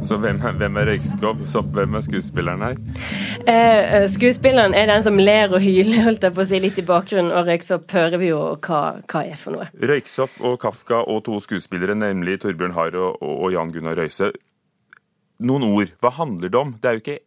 Så 0.09 0.17
hvem, 0.17 0.39
hvem 0.41 0.79
er 0.81 0.89
røyksopp, 0.89 1.67
hvem 1.77 1.99
er 1.99 2.05
skuespilleren 2.07 2.63
her? 2.65 2.79
Eh, 3.45 3.99
eh, 3.99 4.07
skuespilleren 4.09 4.73
er 4.73 4.89
den 4.89 5.05
som 5.05 5.21
ler 5.21 5.53
og 5.53 5.61
hyler, 5.61 6.01
holdt 6.07 6.25
jeg 6.25 6.37
på 6.37 6.45
å 6.45 6.49
si, 6.49 6.61
litt 6.65 6.81
i 6.81 6.87
bakgrunnen. 6.89 7.29
Og 7.37 7.51
røyksopp 7.51 7.93
hører 7.93 8.17
vi 8.23 8.31
jo 8.31 8.41
hva, 8.65 8.83
hva 9.05 9.25
er 9.29 9.37
for 9.37 9.59
noe. 9.59 9.69
Røyksopp 9.77 10.41
og 10.41 10.57
Kafka 10.63 11.03
og 11.05 11.27
to 11.29 11.37
skuespillere, 11.45 11.99
nemlig 11.99 12.39
Torbjørn 12.41 12.77
Harr 12.79 12.97
og, 12.97 13.21
og 13.21 13.53
Jan 13.53 13.75
Gunnar 13.75 14.01
Røise. 14.01 14.33
Noen 15.45 15.69
ord. 15.69 15.93
Hva 16.01 16.15
handler 16.17 16.57
det 16.57 16.63
om? 16.63 16.73
Det 16.81 16.89
er 16.89 16.97
jo 16.97 17.05
ikke 17.05 17.21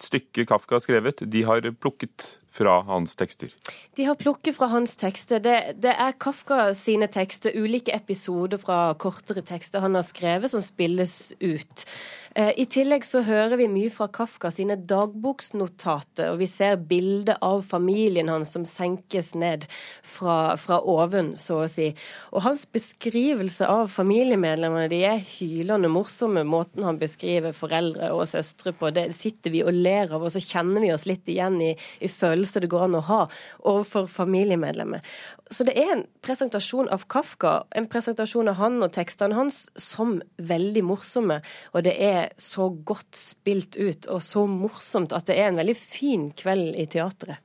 stykke 0.00 0.46
Kafka 0.48 0.78
har 0.78 0.84
skrevet, 0.84 1.24
de 1.28 1.44
har 1.44 1.66
plukket 1.80 2.39
fra 2.50 2.80
hans 2.88 3.16
tekster? 3.16 3.52
De 3.96 4.04
har 4.04 4.18
plukket 4.18 4.56
fra 4.56 4.70
hans 4.72 4.96
tekster. 4.98 5.42
Det, 5.42 5.56
det, 5.82 5.94
er 5.94 6.16
Kafka 6.20 6.70
sine 6.76 7.08
tekster, 7.10 7.54
ulike 7.54 7.94
episoder 7.94 8.60
fra 8.60 8.82
kortere 8.98 9.44
tekster 9.46 9.84
han 9.84 9.98
har 9.98 10.06
skrevet, 10.06 10.50
som 10.52 10.64
spilles 10.64 11.32
ut. 11.40 11.86
Eh, 12.34 12.52
I 12.62 12.66
tillegg 12.70 13.04
så 13.06 13.24
hører 13.26 13.58
vi 13.58 13.66
mye 13.70 13.90
fra 13.90 14.06
Kafka 14.10 14.52
sine 14.54 14.76
dagboksnotater, 14.78 16.30
og 16.30 16.40
vi 16.42 16.46
ser 16.50 16.78
bilder 16.90 17.40
av 17.42 17.64
familien 17.66 18.30
hans 18.30 18.52
som 18.54 18.66
senkes 18.68 19.32
ned 19.38 19.66
fra, 20.06 20.56
fra 20.60 20.78
oven, 20.86 21.32
så 21.40 21.64
å 21.64 21.70
si. 21.70 21.90
Og 22.30 22.44
hans 22.46 22.62
beskrivelse 22.70 23.66
av 23.66 23.90
familiemedlemmene, 23.94 24.90
de 24.92 25.02
er 25.08 25.24
hylende 25.38 25.90
morsomme. 25.90 26.46
Måten 26.46 26.86
han 26.86 27.00
beskriver 27.00 27.54
foreldre 27.56 28.12
og 28.14 28.28
søstre 28.30 28.74
på, 28.76 28.92
det 28.94 29.08
sitter 29.16 29.54
vi 29.54 29.64
og 29.66 29.74
ler 29.74 30.14
av, 30.14 30.22
og 30.22 30.34
så 30.34 30.42
kjenner 30.42 30.86
vi 30.86 30.94
oss 30.94 31.08
litt 31.10 31.26
igjen 31.30 31.58
i, 31.62 31.72
i 31.98 32.10
følelser 32.40 32.64
det 32.64 32.70
går 32.72 32.86
an 32.88 32.98
å 32.98 33.04
ha 33.08 33.20
overfor 33.68 34.08
familiemedlemmer. 34.08 35.04
Så 35.50 35.64
det 35.66 35.76
er 35.78 35.92
en 35.94 36.04
presentasjon 36.22 36.88
av 36.92 37.06
Kafka, 37.10 37.64
en 37.76 37.88
presentasjon 37.90 38.48
av 38.48 38.58
han 38.60 38.80
og 38.82 38.92
tekstene 38.94 39.36
hans, 39.36 39.68
som 39.76 40.20
veldig 40.38 40.84
morsomme. 40.84 41.40
Og 41.74 41.84
det 41.84 41.96
er 41.98 42.32
så 42.38 42.70
godt 42.70 43.16
spilt 43.16 43.76
ut 43.76 44.06
og 44.08 44.22
så 44.22 44.46
morsomt 44.46 45.12
at 45.12 45.28
det 45.28 45.38
er 45.38 45.50
en 45.50 45.60
veldig 45.60 45.76
fin 45.76 46.30
kveld 46.32 46.76
i 46.76 46.86
teatret. 46.86 47.40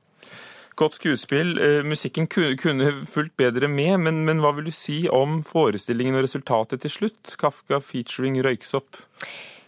Godt 0.76 0.98
skuespill. 0.98 1.56
Eh, 1.56 1.82
musikken 1.88 2.26
kunne 2.28 2.90
fulgt 3.08 3.36
bedre 3.40 3.68
med, 3.68 3.96
men, 4.04 4.24
men 4.28 4.42
hva 4.44 4.52
vil 4.58 4.68
du 4.68 4.74
si 4.76 5.06
om 5.08 5.40
forestillingen 5.44 6.18
og 6.18 6.26
resultatet 6.26 6.84
til 6.84 6.92
slutt? 6.92 7.36
Kafka 7.40 7.80
featuring 7.80 8.36
Røyksopp? 8.44 9.00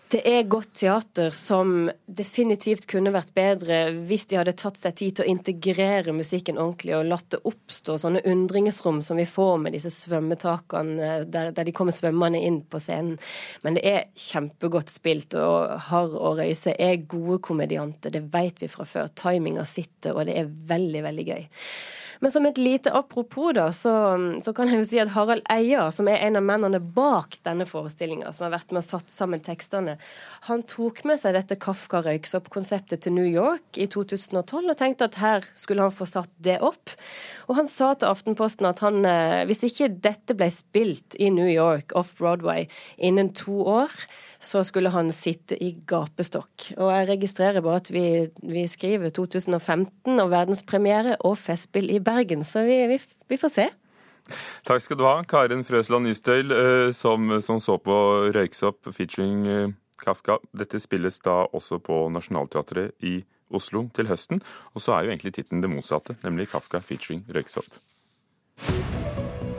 Det 0.08 0.22
er 0.24 0.46
godt 0.48 0.70
teater 0.80 1.34
som 1.36 1.90
definitivt 2.06 2.86
kunne 2.88 3.10
vært 3.12 3.34
bedre 3.36 3.90
hvis 4.08 4.22
de 4.30 4.38
hadde 4.38 4.54
tatt 4.56 4.78
seg 4.80 4.94
tid 4.96 5.18
til 5.18 5.26
å 5.26 5.34
integrere 5.34 6.14
musikken 6.16 6.56
ordentlig 6.56 6.94
og 6.96 7.10
latt 7.10 7.26
det 7.34 7.42
oppstå 7.50 7.98
sånne 8.00 8.22
undringsrom 8.30 9.02
som 9.04 9.20
vi 9.20 9.26
får 9.28 9.58
med 9.60 9.76
disse 9.76 9.92
svømmetakene 9.92 11.10
der, 11.28 11.52
der 11.52 11.68
de 11.68 11.76
kommer 11.76 11.92
svømmende 11.92 12.40
inn 12.40 12.62
på 12.64 12.80
scenen. 12.80 13.20
Men 13.66 13.76
det 13.76 13.84
er 13.90 14.08
kjempegodt 14.16 14.94
spilt, 14.94 15.36
og 15.36 15.76
Harr 15.90 16.16
og 16.16 16.40
Røise 16.40 16.72
er 16.72 17.04
gode 17.04 17.42
komedianter. 17.44 18.14
Det 18.14 18.24
vet 18.32 18.64
vi 18.64 18.72
fra 18.72 18.88
før. 18.88 19.12
Timinga 19.12 19.68
sitter, 19.68 20.16
og 20.16 20.24
det 20.30 20.40
er 20.40 20.52
veldig, 20.72 21.04
veldig 21.04 21.28
gøy. 21.28 21.48
Men 22.20 22.32
som 22.34 22.46
et 22.46 22.58
lite 22.58 22.92
apropos, 22.92 23.52
da, 23.54 23.68
så, 23.72 23.92
så, 24.42 24.52
kan 24.56 24.70
jeg 24.70 24.80
jo 24.80 24.88
si 24.88 25.00
at 25.02 25.12
Harald 25.14 25.44
Eia, 25.52 25.88
som 25.94 26.08
er 26.10 26.22
en 26.26 26.38
av 26.40 26.46
mennene 26.46 26.80
bak 26.80 27.38
denne 27.46 27.66
forestillinga, 27.68 28.32
som 28.34 28.48
har 28.48 28.56
vært 28.56 28.74
med 28.74 28.82
og 28.82 28.88
satt 28.88 29.12
sammen 29.12 29.42
tekstene, 29.44 29.96
han 30.48 30.64
tok 30.68 31.04
med 31.08 31.20
seg 31.22 31.36
dette 31.38 31.58
Kafka-røyksopp-konseptet 31.62 33.04
til 33.04 33.14
New 33.16 33.28
York 33.28 33.78
i 33.78 33.86
2012 33.90 34.58
og 34.58 34.78
tenkte 34.78 35.08
at 35.08 35.20
her 35.22 35.48
skulle 35.58 35.86
han 35.86 35.94
få 35.94 36.08
satt 36.10 36.32
det 36.42 36.58
opp. 36.64 36.94
Og 37.48 37.56
han 37.60 37.70
sa 37.70 37.94
til 37.94 38.10
Aftenposten 38.10 38.68
at 38.68 38.82
han, 38.84 39.04
eh, 39.06 39.44
hvis 39.48 39.64
ikke 39.70 39.92
dette 40.04 40.36
ble 40.38 40.50
spilt 40.52 41.16
i 41.18 41.30
New 41.34 41.48
York 41.48 41.94
off-Broadway 41.96 42.66
innen 42.98 43.32
to 43.36 43.62
år, 43.62 43.94
så 44.38 44.62
skulle 44.64 44.92
han 44.94 45.10
sitte 45.12 45.56
i 45.64 45.72
gapestokk. 45.90 46.68
Og 46.78 46.92
jeg 46.92 47.08
registrerer 47.08 47.64
bare 47.64 47.80
at 47.82 47.90
vi, 47.90 48.04
vi 48.46 48.64
skriver 48.70 49.10
2015 49.14 50.14
og 50.14 50.30
verdenspremiere 50.30 51.16
og 51.26 51.38
Festspill 51.42 51.90
i 51.90 51.98
Bergen, 51.98 52.07
så 52.44 52.64
vi, 52.66 52.80
vi, 52.90 52.98
vi 53.28 53.38
får 53.40 53.54
se. 53.54 53.68
Takk 54.68 54.84
skal 54.84 54.98
du 55.00 55.04
ha, 55.06 55.16
Karin 55.24 55.64
Frøsland 55.64 56.08
Nystøyl, 56.08 56.52
eh, 56.52 56.90
som, 56.92 57.40
som 57.40 57.60
så 57.60 57.78
på 57.80 57.96
Røyksopp 58.34 58.90
featuring 58.92 59.46
eh, 59.48 59.68
Kafka. 59.98 60.38
Dette 60.52 60.80
spilles 60.80 61.18
da 61.24 61.46
også 61.52 61.80
på 61.80 62.06
Nationaltheatret 62.12 62.94
i 63.00 63.22
Oslo 63.48 63.86
til 63.96 64.10
høsten. 64.10 64.42
Og 64.74 64.84
så 64.84 64.94
er 64.94 65.06
jo 65.06 65.14
egentlig 65.14 65.34
tittelen 65.38 65.64
det 65.64 65.72
motsatte, 65.72 66.18
nemlig 66.24 66.50
Kafka 66.52 66.82
featuring 66.84 67.24
Røyksopp. 67.32 67.72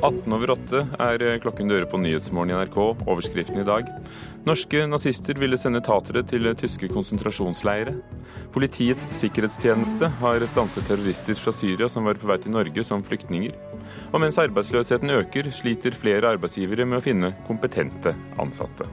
18 0.01 0.31
over 0.31 0.53
8 0.53 0.81
er 1.03 1.23
eh, 1.25 1.37
klokken 1.43 1.67
du 1.67 1.75
på 1.89 1.99
Nyhetsmorgen 1.99 2.53
i 2.53 2.55
NRK. 2.55 2.77
Overskriften 3.03 3.59
i 3.59 3.65
dag. 3.67 3.89
Norske 4.47 4.85
nazister 4.87 5.35
ville 5.41 5.59
sende 5.59 5.81
tatere 5.83 6.23
til 6.23 6.47
tyske 6.55 6.87
konsentrasjonsleire. 6.93 7.97
Politiets 8.55 9.09
sikkerhetstjeneste 9.19 10.11
har 10.21 10.47
stanset 10.47 10.87
terrorister 10.87 11.35
fra 11.35 11.53
Syria 11.55 11.91
som 11.91 12.07
var 12.07 12.19
på 12.21 12.31
vei 12.31 12.39
til 12.39 12.55
Norge 12.55 12.85
som 12.87 13.03
flyktninger. 13.03 13.53
Og 14.13 14.23
mens 14.23 14.39
arbeidsløsheten 14.39 15.11
øker, 15.19 15.51
sliter 15.51 15.97
flere 15.97 16.35
arbeidsgivere 16.37 16.87
med 16.87 17.01
å 17.01 17.05
finne 17.09 17.35
kompetente 17.49 18.15
ansatte. 18.39 18.87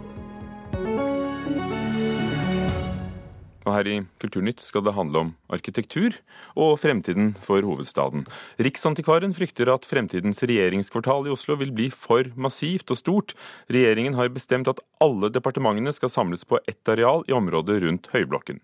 Og 3.67 3.75
her 3.75 3.89
i 3.91 3.97
Kulturnytt 4.23 4.63
skal 4.63 4.85
det 4.87 4.95
handle 4.95 5.23
om 5.25 5.31
arkitektur 5.51 6.15
og 6.55 6.77
fremtiden 6.79 7.33
for 7.43 7.67
hovedstaden. 7.67 8.23
Riksantikvaren 8.63 9.35
frykter 9.35 9.73
at 9.73 9.89
fremtidens 9.89 10.39
regjeringskvartal 10.47 11.27
i 11.27 11.33
Oslo 11.35 11.59
vil 11.59 11.73
bli 11.75 11.89
for 11.91 12.31
massivt 12.39 12.95
og 12.95 13.01
stort. 13.01 13.35
Regjeringen 13.67 14.15
har 14.15 14.31
bestemt 14.31 14.71
at 14.71 14.85
alle 15.03 15.33
departementene 15.35 15.95
skal 15.97 16.15
samles 16.15 16.47
på 16.47 16.63
ett 16.71 16.95
areal 16.95 17.27
i 17.27 17.35
området 17.35 17.81
rundt 17.83 18.09
Høyblokken. 18.15 18.63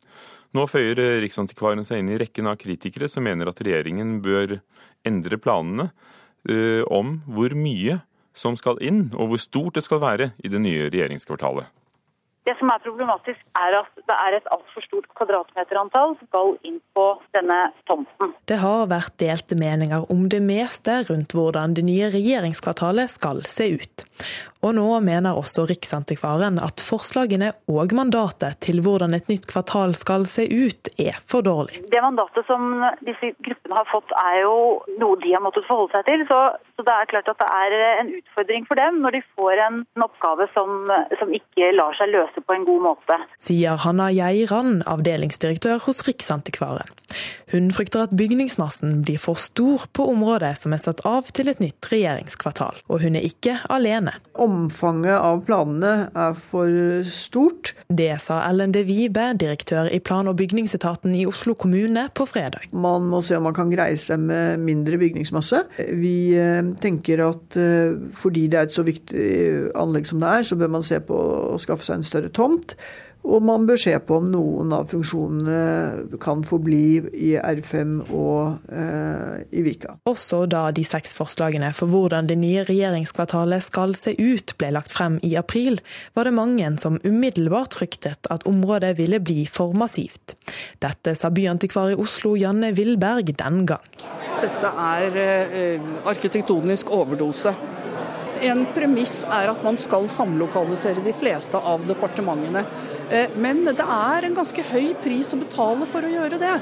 Nå 0.55 0.69
føyer 0.71 1.01
Riksantikvaren 1.25 1.83
seg 1.89 2.03
inn 2.03 2.13
i 2.13 2.23
rekken 2.23 2.47
av 2.47 2.61
kritikere 2.63 3.11
som 3.11 3.27
mener 3.27 3.51
at 3.51 3.61
regjeringen 3.65 4.21
bør 4.23 4.61
endre 5.09 5.39
planene 5.43 5.91
uh, 5.91 6.83
om 6.93 7.19
hvor 7.27 7.57
mye 7.59 8.03
som 8.39 8.55
skal 8.57 8.79
inn, 8.85 9.11
og 9.13 9.33
hvor 9.33 9.41
stort 9.43 9.77
det 9.77 9.85
skal 9.85 10.01
være 10.01 10.33
i 10.41 10.49
det 10.53 10.61
nye 10.63 10.87
regjeringskvartalet. 10.93 11.67
Det 12.43 12.57
som 12.59 12.71
er 12.75 12.83
problematisk, 12.83 13.43
er 13.55 13.77
at 13.79 13.91
det 14.09 14.15
er 14.17 14.37
et 14.39 14.49
altfor 14.55 14.83
stort 14.83 15.07
kvadratmeterantall 15.15 16.17
som 16.19 16.27
skal 16.27 16.55
inn 16.67 16.81
på 16.97 17.05
denne 17.37 17.59
tomten. 17.87 18.33
Det 18.51 18.59
har 18.59 18.89
vært 18.91 19.15
delte 19.23 19.59
meninger 19.59 20.09
om 20.11 20.25
det 20.33 20.43
meste 20.43 20.97
rundt 21.07 21.37
hvordan 21.39 21.77
det 21.79 21.87
nye 21.87 22.11
regjeringskvartalet 22.11 23.15
skal 23.15 23.45
se 23.47 23.69
ut. 23.79 24.07
Og 24.63 24.75
nå 24.77 24.87
mener 25.03 25.39
også 25.39 25.65
Riksantikvaren 25.67 26.61
at 26.63 26.83
forslagene 26.83 27.51
og 27.71 27.95
mandatet 27.99 28.61
til 28.63 28.79
hvordan 28.85 29.15
et 29.17 29.31
nytt 29.31 29.49
kvartal 29.51 29.95
skal 29.99 30.27
se 30.31 30.45
ut, 30.47 30.91
er 31.03 31.19
for 31.27 31.43
dårlig. 31.47 31.81
Det 31.91 32.03
mandatet 32.05 32.47
som 32.47 32.85
disse 33.03 33.33
gruppene 33.43 33.79
har 33.79 33.89
fått, 33.91 34.15
er 34.19 34.43
jo 34.45 34.55
noe 35.03 35.19
de 35.23 35.35
har 35.35 35.43
måttet 35.43 35.67
forholde 35.67 35.95
seg 35.97 36.07
til. 36.07 36.23
Så, 36.31 36.39
så 36.79 36.87
det 36.87 36.95
er 36.95 37.11
klart 37.11 37.31
at 37.33 37.43
det 37.43 37.51
er 37.51 37.77
en 38.03 38.13
utfordring 38.21 38.69
for 38.71 38.79
dem 38.79 39.03
når 39.03 39.19
de 39.19 39.25
får 39.35 39.65
en, 39.67 39.83
en 39.99 40.07
oppgave 40.07 40.47
som, 40.55 40.95
som 41.19 41.35
ikke 41.35 41.73
lar 41.75 41.99
seg 41.99 42.15
løse 42.15 42.32
løse 42.33 42.47
på 42.47 42.55
en 42.55 42.65
god 42.65 42.83
måte. 42.83 43.19
Sier 43.39 43.77
Hanna 43.77 44.11
Geiran, 44.13 44.83
avdelingsdirektør 44.87 45.81
hos 45.87 46.03
Riksantikvaren. 46.07 46.89
Hun 47.53 47.71
frykter 47.71 48.07
at 48.07 48.17
bygningsmassen 48.17 49.03
blir 49.05 49.19
for 49.21 49.37
stor 49.37 49.85
på 49.93 50.07
området 50.09 50.57
som 50.59 50.73
er 50.73 50.81
satt 50.81 51.05
av 51.05 51.29
til 51.33 51.49
et 51.49 51.61
nytt 51.61 51.85
regjeringskvartal, 51.93 52.81
og 52.89 53.03
hun 53.03 53.17
er 53.17 53.27
ikke 53.27 53.59
alene. 53.69 54.15
Omfanget 54.41 55.19
av 55.19 55.43
planene 55.45 56.09
er 56.15 56.33
for 56.35 57.03
stort. 57.05 57.75
Det 57.89 58.15
sa 58.23 58.41
Ellen 58.49 58.73
De 58.73 58.85
Vibe, 58.89 59.33
direktør 59.37 59.91
i 59.93 60.01
plan- 60.01 60.29
og 60.29 60.39
bygningsetaten 60.41 61.15
i 61.15 61.27
Oslo 61.27 61.55
kommune, 61.55 62.09
på 62.15 62.27
fredag. 62.27 62.71
Man 62.73 63.05
må 63.11 63.21
se 63.23 63.37
om 63.37 63.45
man 63.45 63.55
kan 63.55 63.71
greie 63.71 63.99
seg 64.01 64.21
med 64.21 64.63
mindre 64.65 64.97
bygningsmasse. 65.01 65.63
Vi 65.99 66.33
eh, 66.39 66.65
tenker 66.81 67.21
at 67.27 67.57
eh, 67.61 67.95
fordi 68.17 68.47
det 68.49 68.59
er 68.59 68.69
et 68.69 68.75
så 68.75 68.85
viktig 68.87 69.29
anlegg 69.79 70.09
som 70.09 70.23
det 70.23 70.33
er, 70.39 70.47
så 70.47 70.57
bør 70.57 70.73
man 70.79 70.87
se 70.87 70.99
på 71.05 71.19
å 71.53 71.61
skaffe 71.61 71.85
seg 71.87 72.01
en 72.01 72.07
større 72.07 72.22
tomt. 72.31 72.77
Og 73.23 73.43
man 73.47 73.69
bør 73.69 73.79
se 73.79 73.93
på 74.03 74.17
om 74.19 74.31
noen 74.33 74.73
av 74.75 74.89
funksjonene 74.91 76.19
kan 76.23 76.43
forbli 76.47 76.99
i 77.15 77.31
R5 77.39 77.93
og 78.11 78.73
eh, 78.75 79.45
i 79.55 79.63
Vika. 79.63 79.95
Også 80.11 80.43
da 80.51 80.65
de 80.75 80.83
seks 80.87 81.15
forslagene 81.15 81.71
for 81.77 81.93
hvordan 81.93 82.27
det 82.31 82.41
nye 82.43 82.65
regjeringskvartalet 82.67 83.63
skal 83.63 83.95
se 83.99 84.17
ut 84.19 84.57
ble 84.59 84.73
lagt 84.75 84.95
frem 84.97 85.21
i 85.23 85.37
april, 85.39 85.79
var 86.19 86.27
det 86.27 86.35
mange 86.35 86.73
som 86.83 86.99
umiddelbart 87.07 87.79
fryktet 87.79 88.27
at 88.33 88.47
området 88.49 88.97
ville 88.99 89.23
bli 89.23 89.47
for 89.47 89.77
massivt. 89.79 90.35
Dette 90.83 91.15
sa 91.15 91.31
byantikvar 91.31 91.95
i 91.95 92.01
Oslo 92.03 92.35
Janne 92.39 92.73
Willberg 92.75 93.31
den 93.39 93.63
gang. 93.71 93.87
Dette 94.43 94.75
er 94.83 95.23
eh, 95.23 95.93
arkitektonisk 96.11 96.91
overdose. 96.91 97.55
En 98.43 98.65
premiss 98.75 99.23
er 99.31 99.53
at 99.53 99.63
man 99.63 99.79
skal 99.79 100.09
samlokalisere 100.11 101.05
de 101.05 101.15
fleste 101.15 101.59
av 101.59 101.85
departementene. 101.87 102.65
Eh, 103.11 103.35
men 103.39 103.63
det 103.69 103.87
er 103.87 104.27
en 104.27 104.39
ganske 104.39 104.65
høy 104.73 104.93
pris 105.03 105.31
å 105.35 105.41
betale 105.43 105.87
for 105.91 106.03
å 106.03 106.11
gjøre 106.11 106.41
det. 106.43 106.55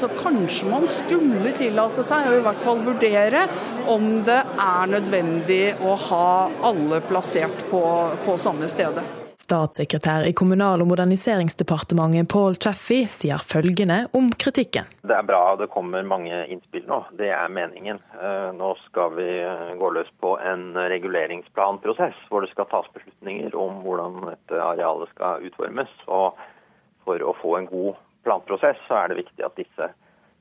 Så 0.00 0.08
kanskje 0.18 0.70
man 0.72 0.88
skulle 0.90 1.52
tillate 1.54 2.02
seg, 2.06 2.26
og 2.30 2.40
i 2.40 2.46
hvert 2.48 2.62
fall 2.64 2.80
vurdere, 2.82 3.44
om 3.90 4.16
det 4.26 4.40
er 4.42 4.90
nødvendig 4.90 5.64
å 5.86 5.94
ha 6.08 6.30
alle 6.66 7.02
plassert 7.06 7.68
på, 7.70 7.84
på 8.26 8.40
samme 8.40 8.70
stedet. 8.72 9.23
Statssekretær 9.44 10.24
i 10.24 10.32
Kommunal- 10.32 10.80
og 10.80 10.88
moderniseringsdepartementet 10.88 12.28
Paul 12.32 12.56
Chaffey 12.56 13.04
sier 13.12 13.42
følgende 13.44 14.06
om 14.16 14.30
kritikken. 14.40 14.88
Det 15.04 15.16
er 15.16 15.26
bra 15.28 15.42
det 15.60 15.68
kommer 15.72 16.06
mange 16.06 16.38
innspill 16.48 16.86
nå, 16.88 17.02
det 17.18 17.28
er 17.34 17.52
meningen. 17.52 18.00
Eh, 18.16 18.50
nå 18.56 18.70
skal 18.86 19.12
vi 19.18 19.26
eh, 19.42 19.74
gå 19.80 19.90
løs 19.96 20.08
på 20.22 20.36
en 20.40 20.70
reguleringsplanprosess 20.94 22.22
hvor 22.30 22.44
det 22.44 22.52
skal 22.54 22.70
tas 22.70 22.88
beslutninger 22.96 23.56
om 23.58 23.82
hvordan 23.84 24.22
dette 24.30 24.62
arealet 24.62 25.12
skal 25.12 25.44
utformes. 25.44 25.92
Og 26.08 26.40
for 27.04 27.20
å 27.20 27.36
få 27.42 27.58
en 27.58 27.68
god 27.68 28.00
planprosess 28.24 28.80
så 28.88 29.02
er 29.02 29.12
det 29.12 29.20
viktig 29.20 29.44
at 29.44 29.60
disse 29.60 29.90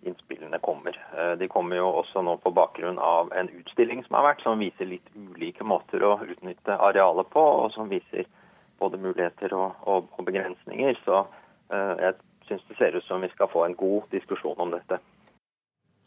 innspillene 0.07 0.59
kommer. 0.63 0.95
Eh, 1.17 1.33
de 1.41 1.49
kommer 1.51 1.81
jo 1.81 1.89
også 2.03 2.23
nå 2.23 2.37
på 2.43 2.53
bakgrunn 2.55 3.01
av 3.03 3.33
en 3.35 3.51
utstilling 3.59 4.05
som 4.07 4.19
har 4.19 4.29
vært, 4.29 4.45
som 4.47 4.63
viser 4.63 4.87
litt 4.87 5.11
ulike 5.15 5.67
måter 5.67 6.03
å 6.07 6.15
utnytte 6.23 6.79
arealet 6.79 7.29
på, 7.35 7.43
og 7.63 7.75
som 7.75 7.91
viser 7.91 8.27
både 8.83 8.99
muligheter 9.01 9.55
og, 9.55 9.81
og, 9.87 10.11
og 10.17 10.27
begrensninger. 10.27 10.99
Så 11.07 11.23
uh, 11.25 11.95
jeg 12.03 12.13
syns 12.47 12.63
det 12.69 12.79
ser 12.79 12.97
ut 12.99 13.07
som 13.07 13.23
vi 13.23 13.31
skal 13.33 13.51
få 13.51 13.65
en 13.65 13.77
god 13.79 14.09
diskusjon 14.11 14.59
om 14.59 14.73
dette. 14.75 14.99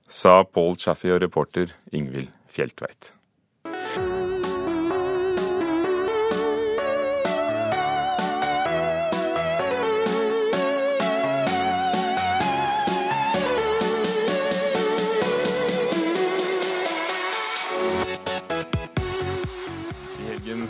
Sa 0.07 0.43
Paul 0.45 0.77
Chaffey 0.79 1.11
og 1.15 1.23
reporter 1.25 1.73
Ingvild 1.93 2.31
Fjeltveit. 2.53 3.13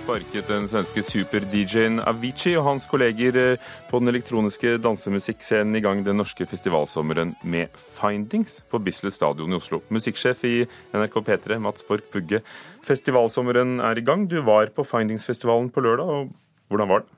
Sparket 0.06 0.46
den 0.46 0.68
svenske 0.70 1.02
super-DJ-en 1.02 1.98
Avicii 2.06 2.52
og 2.60 2.68
hans 2.68 2.84
kolleger 2.86 3.34
eh, 3.40 3.64
på 3.90 3.98
den 3.98 4.12
elektroniske 4.12 4.76
dansemusikkscenen 4.78 5.74
i 5.74 5.82
gang 5.82 6.04
den 6.06 6.20
norske 6.20 6.46
festivalsommeren 6.46 7.32
med 7.42 7.74
Findings 7.74 8.60
på 8.70 8.78
Bislett 8.86 9.16
Stadion 9.16 9.50
i 9.50 9.58
Oslo. 9.58 9.80
Musikksjef 9.90 10.44
i 10.46 10.54
NRK 10.94 11.18
P3, 11.26 11.58
Mats 11.58 11.82
Borch 11.88 12.06
Bugge. 12.14 12.44
Festivalsommeren 12.86 13.80
er 13.82 13.98
i 13.98 14.06
gang. 14.06 14.28
Du 14.30 14.38
var 14.46 14.70
på 14.76 14.86
Findings-festivalen 14.86 15.72
på 15.74 15.82
lørdag, 15.82 16.06
og 16.06 16.30
hvordan 16.70 16.92
var 16.92 17.02
det? 17.02 17.15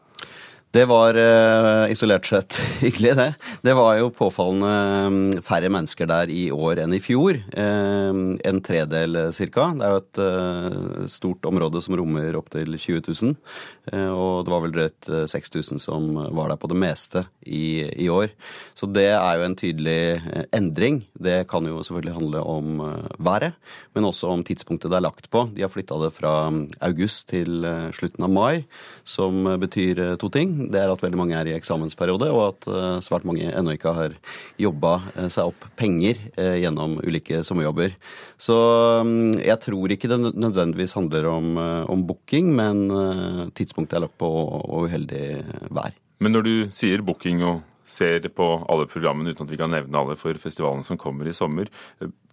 Det 0.75 0.85
var 0.85 1.17
uh, 1.17 1.89
isolert 1.89 2.27
sett 2.29 2.59
hyggelig, 2.83 3.15
det. 3.17 3.29
Det 3.65 3.75
var 3.79 3.97
jo 3.97 4.11
påfallende 4.13 4.73
mm, 5.09 5.43
færre 5.47 5.71
mennesker 5.73 6.11
der 6.11 6.33
i 6.33 6.49
år 6.53 6.83
enn 6.85 6.93
i 6.93 7.01
fjor. 7.01 7.41
Uh, 7.57 8.37
en 8.37 8.61
tredel 8.65 9.17
ca. 9.33 9.69
Det 9.79 9.89
er 9.89 9.95
jo 9.95 10.03
et 10.03 11.11
stort 11.13 11.49
område 11.49 11.83
som 11.85 11.97
rommer 11.97 12.37
opptil 12.37 12.77
20 12.77 13.09
000. 13.09 13.35
og 13.93 14.45
det 14.47 14.53
var 14.53 14.63
vel 14.65 14.75
drøyt 14.75 15.09
6000 15.33 15.83
som 15.83 16.11
var 16.37 16.53
der 16.53 16.61
på 16.61 16.71
det 16.71 16.79
meste 16.79 17.25
i, 17.47 17.87
i, 18.05 18.09
år. 18.13 18.31
Så 18.79 18.89
det 18.91 19.09
er 19.11 19.39
jo 19.39 19.47
en 19.47 19.57
tydelig 19.59 19.99
endring. 20.55 21.03
Det 21.15 21.47
kan 21.51 21.67
jo 21.67 21.83
selvfølgelig 21.83 22.17
handle 22.19 22.43
om 22.45 22.83
været, 23.19 23.57
men 23.95 24.09
også 24.09 24.31
om 24.33 24.45
tidspunktet 24.45 24.91
det 24.93 24.99
er 25.01 25.07
lagt 25.07 25.31
på. 25.33 25.47
De 25.55 25.65
har 25.65 25.73
flytta 25.73 25.99
det 26.03 26.13
fra 26.17 26.35
mm, 26.53 26.63
august 26.91 27.29
til 27.33 27.67
slutten 27.97 28.27
av 28.27 28.33
mai, 28.33 28.65
som 29.09 29.47
betyr 29.61 30.19
to 30.21 30.31
ting 30.33 30.69
det 30.73 30.81
er 30.81 30.93
at 30.93 31.03
veldig 31.03 31.19
mange 31.19 31.37
er 31.39 31.49
i 31.51 31.57
eksamensperiode, 31.57 32.29
og 32.33 32.43
at 32.49 33.05
svært 33.05 33.27
mange 33.29 33.49
ennå 33.49 33.75
ikke 33.77 33.95
har 33.97 34.17
jobba 34.61 34.95
seg 35.31 35.51
opp 35.51 35.69
penger 35.79 36.21
gjennom 36.37 36.99
ulike 37.05 37.43
sommerjobber. 37.47 37.95
Så 38.41 38.57
um, 39.03 39.33
jeg 39.39 39.59
tror 39.65 39.95
ikke 39.95 40.11
det 40.11 40.21
nødvendigvis 40.29 40.95
handler 40.97 41.29
om, 41.31 41.57
om 41.91 42.05
booking, 42.09 42.53
men 42.59 42.85
tidspunktet 43.59 43.78
er 43.87 44.03
lagt 44.05 44.19
på 44.19 44.29
og 44.29 44.89
uheldig 44.89 45.25
vær. 45.71 45.95
Men 46.19 46.35
når 46.35 46.47
du 46.47 46.55
sier 46.75 47.05
booking 47.07 47.45
og 47.47 47.61
ser 47.89 48.27
på 48.35 48.49
alle 48.69 48.89
programmene 48.91 49.33
uten 49.33 49.47
at 49.47 49.53
vi 49.53 49.59
kan 49.61 49.73
nevne 49.73 50.01
alle 50.01 50.17
for 50.21 50.37
festivalene 50.41 50.85
som 50.85 50.99
kommer 51.01 51.29
i 51.29 51.37
sommer, 51.37 51.71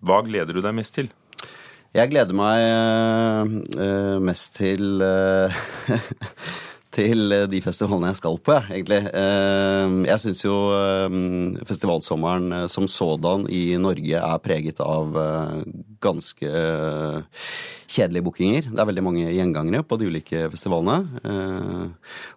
hva 0.03 0.19
gleder 0.25 0.57
du 0.57 0.63
deg 0.65 0.75
mest 0.75 0.97
til? 0.97 1.11
Jeg 1.95 2.11
gleder 2.11 2.35
meg 2.35 2.59
uh, 3.79 4.17
mest 4.19 4.57
til 4.57 4.99
uh, 4.99 5.63
til 6.95 7.35
de 7.51 7.59
festivalene 7.63 8.09
jeg 8.13 8.19
skal 8.21 8.39
på, 8.39 8.55
jeg, 8.55 8.79
egentlig. 8.79 9.01
Jeg 10.07 10.21
syns 10.23 10.43
jo 10.45 10.55
festivalsommeren 11.67 12.69
som 12.71 12.87
sådan 12.91 13.45
i 13.51 13.75
Norge 13.81 14.21
er 14.21 14.43
preget 14.43 14.79
av 14.83 15.17
ganske 16.03 16.51
kjedelige 17.91 18.25
bookinger. 18.25 18.69
Det 18.71 18.81
er 18.81 18.89
veldig 18.89 19.05
mange 19.05 19.27
gjengangere 19.29 19.85
på 19.85 19.99
de 19.99 20.09
ulike 20.09 20.47
festivalene. 20.53 20.97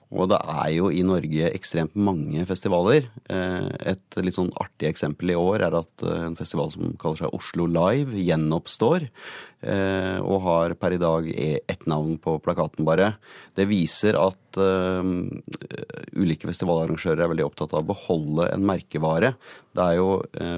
Og 0.09 0.31
det 0.31 0.39
er 0.41 0.71
jo 0.73 0.89
i 0.89 1.03
Norge 1.05 1.51
ekstremt 1.53 1.97
mange 2.01 2.45
festivaler. 2.49 3.11
Eh, 3.29 3.69
et 3.93 4.19
litt 4.25 4.37
sånn 4.39 4.55
artig 4.57 4.89
eksempel 4.89 5.35
i 5.35 5.37
år 5.37 5.67
er 5.67 5.77
at 5.83 6.05
eh, 6.05 6.23
en 6.31 6.39
festival 6.39 6.73
som 6.73 6.95
kaller 7.01 7.21
seg 7.21 7.37
Oslo 7.37 7.67
Live, 7.69 8.17
gjenoppstår. 8.17 9.05
Eh, 9.69 10.17
og 10.23 10.41
har 10.47 10.75
per 10.81 10.97
i 10.97 11.01
dag 11.03 11.29
e- 11.29 11.61
ett 11.69 11.85
navn 11.91 12.17
på 12.25 12.39
plakaten, 12.41 12.87
bare. 12.89 13.13
Det 13.59 13.69
viser 13.69 14.17
at 14.17 14.37
ulike 16.19 16.49
festivalarrangører 16.49 17.21
er 17.23 17.31
veldig 17.31 17.45
opptatt 17.45 17.75
av 17.77 17.85
å 17.85 17.91
beholde 17.93 18.49
en 18.51 18.65
merkevare. 18.67 19.35
Det 19.77 19.85
er 19.85 19.99
jo 20.01 20.09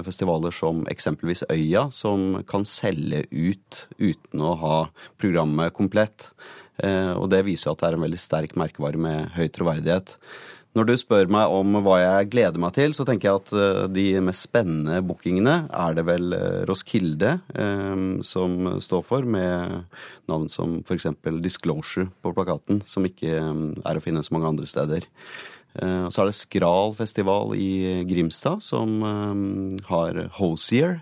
festivaler 0.07 0.55
som 0.55 0.85
eksempelvis 0.89 1.43
Øya, 1.51 1.83
som 1.93 2.39
kan 2.49 2.65
selge 2.65 3.25
ut 3.29 3.83
uten 3.99 4.41
å 4.47 4.55
ha 4.63 4.77
programmet 5.21 5.75
komplett. 5.77 6.31
Eh, 6.81 7.13
og 7.17 7.29
det 7.31 7.43
viser 7.47 7.71
at 7.71 7.81
det 7.81 7.91
er 7.91 7.99
en 7.99 8.07
veldig 8.07 8.21
sterk 8.21 8.57
merkevare 8.59 9.01
med 9.01 9.29
høy 9.37 9.47
troverdighet. 9.53 10.17
Når 10.71 10.87
du 10.87 10.93
spør 10.95 11.27
meg 11.27 11.51
om 11.51 11.75
hva 11.83 11.97
jeg 11.99 12.29
gleder 12.31 12.61
meg 12.63 12.71
til, 12.77 12.93
så 12.95 13.03
tenker 13.07 13.27
jeg 13.27 13.41
at 13.41 13.53
eh, 13.53 13.81
de 13.91 14.05
mest 14.23 14.47
spennende 14.47 15.01
bookingene 15.05 15.55
er 15.67 15.97
det 15.97 16.05
vel 16.07 16.35
eh, 16.37 16.61
Roskilde 16.69 17.37
som 18.25 18.73
står 18.81 19.05
for, 19.05 19.27
med 19.27 19.83
navn 20.31 20.47
som 20.51 20.79
f.eks. 20.85 21.09
Disclosure 21.43 22.07
på 22.23 22.33
plakaten, 22.35 22.81
som 22.87 23.05
ikke 23.07 23.35
er 23.35 23.97
å 23.97 24.03
finne 24.03 24.23
så 24.25 24.35
mange 24.35 24.53
andre 24.53 24.69
steder. 24.69 25.07
Så 25.71 26.19
er 26.19 26.27
det 26.27 26.35
Skral 26.35 26.91
festival 26.97 27.53
i 27.55 28.03
Grimstad, 28.03 28.59
som 28.65 28.97
har 29.87 30.17
Hosier 30.35 30.97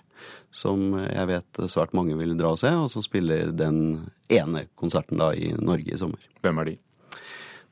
som 0.51 0.95
jeg 1.03 1.29
vet 1.29 1.61
svært 1.69 1.95
mange 1.97 2.17
vil 2.19 2.37
dra 2.39 2.53
og 2.55 2.61
se, 2.61 2.71
og 2.73 2.89
som 2.91 3.05
spiller 3.05 3.53
den 3.55 4.09
ene 4.31 4.65
konserten 4.79 5.21
da 5.21 5.31
i 5.33 5.51
Norge 5.57 5.93
i 5.93 5.99
sommer. 5.99 6.21
Hvem 6.43 6.61
er 6.61 6.71
de? 6.71 6.77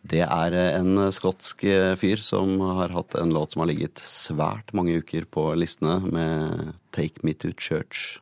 Det 0.08 0.22
er 0.24 0.54
en 0.78 1.10
skotsk 1.12 1.66
fyr 2.00 2.22
som 2.24 2.62
har 2.78 2.94
hatt 2.96 3.18
en 3.20 3.34
låt 3.36 3.52
som 3.52 3.64
har 3.64 3.72
ligget 3.72 4.00
svært 4.00 4.72
mange 4.78 5.02
uker 5.02 5.26
på 5.26 5.50
listene, 5.58 6.00
med 6.06 6.74
'Take 6.94 7.26
Me 7.26 7.34
To 7.34 7.50
Church'. 7.50 8.22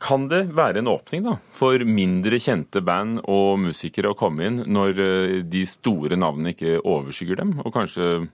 Kan 0.00 0.28
det 0.28 0.52
være 0.52 0.82
en 0.82 0.90
åpning 0.92 1.24
da, 1.24 1.38
for 1.54 1.80
mindre 1.88 2.38
kjente 2.42 2.82
band 2.84 3.22
og 3.24 3.58
musikere 3.62 4.12
å 4.12 4.18
komme 4.18 4.44
inn 4.44 4.58
når 4.68 5.00
eh, 5.00 5.36
de 5.42 5.64
store 5.68 6.18
navnene 6.20 6.52
ikke 6.52 6.80
overskygger 6.84 7.40
dem, 7.40 7.54
og 7.64 7.72
kanskje 7.74 8.28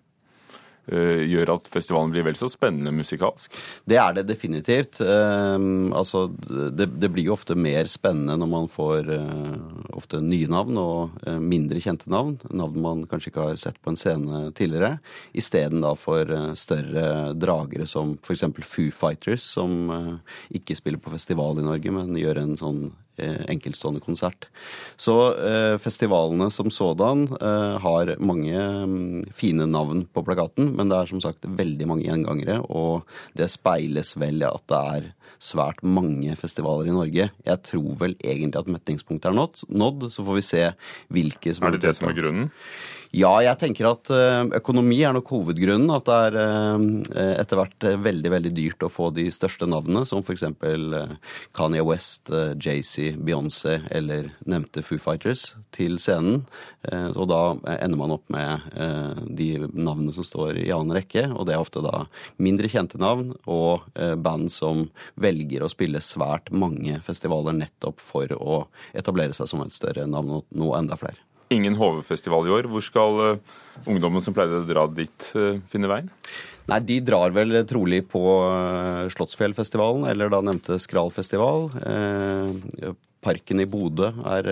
gjør 0.90 1.54
at 1.54 1.68
festivalen 1.70 2.12
blir 2.12 2.24
vel 2.26 2.38
så 2.38 2.48
spennende 2.50 2.92
musikalsk? 2.94 3.54
Det 3.88 3.98
er 4.00 4.16
det 4.16 4.26
definitivt. 4.28 5.00
Um, 5.00 5.92
altså, 5.94 6.26
det, 6.48 6.88
det, 6.98 7.10
blir 7.12 7.28
jo 7.28 7.36
ofte 7.36 7.56
mer 7.58 7.90
spennende 7.90 8.36
når 8.40 8.50
man 8.50 8.70
får 8.72 9.10
uh, 9.12 9.94
ofte 9.94 10.22
nye 10.24 10.50
navn 10.50 10.80
og 10.80 11.20
uh, 11.26 11.38
mindre 11.42 11.82
kjente 11.82 12.10
navn. 12.12 12.38
Navn 12.50 12.80
man 12.82 13.04
kanskje 13.10 13.32
ikke 13.32 13.46
har 13.50 13.60
sett 13.62 13.78
på 13.82 13.92
en 13.92 14.00
scene 14.00 14.44
tidligere. 14.58 14.96
Isteden 15.38 15.84
da 15.84 15.94
for 15.98 16.28
større 16.58 17.32
dragere 17.38 17.86
som 17.90 18.16
f.eks. 18.22 18.46
Foo 18.62 18.90
Fighters, 18.94 19.46
som 19.54 20.20
ikke 20.54 20.76
spiller 20.78 21.00
på 21.02 21.12
festival 21.12 21.60
i 21.60 21.66
Norge, 21.66 21.94
men 21.94 22.18
gjør 22.18 22.42
en 22.42 22.58
sånn 22.58 22.84
Eh, 23.11 23.11
enkeltstående 23.52 24.02
konsert. 24.04 24.48
Så 25.00 25.16
eh, 25.38 25.76
festivalene 25.82 26.50
som 26.54 26.70
sådan 26.72 27.26
eh, 27.38 27.74
har 27.82 28.14
mange 28.22 28.54
mm, 28.58 29.32
fine 29.36 29.66
navn 29.70 30.04
på 30.12 30.24
plakaten, 30.26 30.72
men 30.76 30.92
det 30.92 30.98
er 30.98 31.12
som 31.12 31.22
sagt 31.24 31.46
veldig 31.46 31.88
mange 31.90 32.06
gjengangere, 32.08 32.60
og 32.68 33.08
det 33.38 33.50
speiles 33.52 34.14
vel 34.20 34.44
at 34.48 34.64
det 34.70 34.80
er 34.96 35.10
svært 35.42 35.82
mange 35.82 36.34
festivaler 36.38 36.88
i 36.88 36.94
Norge. 36.94 37.28
Jeg 37.46 37.62
tror 37.66 37.94
vel 37.98 38.16
egentlig 38.22 38.60
at 38.60 38.70
metningspunktet 38.70 39.30
er 39.32 39.38
nådd, 39.82 40.08
så 40.12 40.24
får 40.26 40.38
vi 40.38 40.48
se 40.48 40.64
hvilke 41.12 41.54
som 41.54 41.66
Er 41.66 41.76
det 41.76 41.86
det 41.86 41.96
som 41.98 42.10
er 42.10 42.18
grunnen? 42.18 42.50
Ja, 43.12 43.32
jeg 43.44 43.58
tenker 43.60 43.90
at 43.90 44.08
eh, 44.08 44.46
økonomi 44.56 45.02
er 45.04 45.12
nok 45.12 45.28
hovedgrunnen. 45.34 45.90
At 45.92 46.06
det 46.08 46.14
er 46.30 46.36
eh, 46.40 47.34
etter 47.42 47.60
hvert 47.60 47.84
eh, 47.84 47.98
veldig 48.00 48.30
veldig 48.32 48.52
dyrt 48.56 48.86
å 48.86 48.88
få 48.92 49.10
de 49.12 49.26
største 49.34 49.68
navnene, 49.68 50.06
som 50.08 50.24
f.eks. 50.24 50.46
Kanye 51.52 51.84
West, 51.84 52.32
Jay-Z, 52.32 53.11
Beyoncé 53.16 53.80
eller 53.90 54.30
nevnte 54.48 54.84
Foo 54.84 55.00
Fighters, 55.02 55.52
til 55.74 55.98
scenen. 56.02 56.42
Og 57.16 57.24
da 57.30 57.40
ender 57.78 57.98
man 57.98 58.14
opp 58.14 58.28
med 58.32 58.66
de 59.38 59.48
navnene 59.72 60.14
som 60.14 60.26
står 60.26 60.60
i 60.62 60.70
annen 60.74 60.94
rekke, 60.96 61.26
og 61.32 61.46
det 61.48 61.56
er 61.56 61.64
ofte 61.64 61.82
da 61.84 62.04
mindre 62.42 62.70
kjente 62.72 63.00
navn 63.00 63.32
og 63.50 63.88
band 64.22 64.52
som 64.52 64.86
velger 65.20 65.64
å 65.64 65.72
spille 65.72 66.02
svært 66.04 66.52
mange 66.52 67.00
festivaler 67.06 67.56
nettopp 67.56 68.02
for 68.02 68.32
å 68.36 68.62
etablere 68.96 69.36
seg 69.36 69.50
som 69.50 69.64
et 69.64 69.76
større 69.76 70.08
navn 70.10 70.38
og 70.38 70.56
nå 70.56 70.72
enda 70.78 70.98
flere 71.00 71.20
ingen 71.54 71.76
HV-festival 71.78 72.48
i 72.48 72.54
år. 72.56 72.68
Hvor 72.70 72.84
skal 72.84 73.20
uh, 73.20 73.54
ungdommen 73.84 74.24
som 74.24 74.34
pleide 74.36 74.62
å 74.62 74.66
dra 74.68 74.86
dit, 74.90 75.28
uh, 75.38 75.60
finne 75.72 75.90
veien? 75.90 76.10
Nei, 76.70 76.80
De 76.86 76.98
drar 77.04 77.34
vel 77.34 77.56
trolig 77.66 78.04
på 78.10 78.22
Slottsfjellfestivalen, 79.12 80.06
eller 80.06 80.30
da 80.30 80.38
nevnte 80.46 80.78
Skralfestival. 80.78 81.72
Parken 83.22 83.62
i 83.62 83.66
Bodø 83.66 84.12
er 84.30 84.46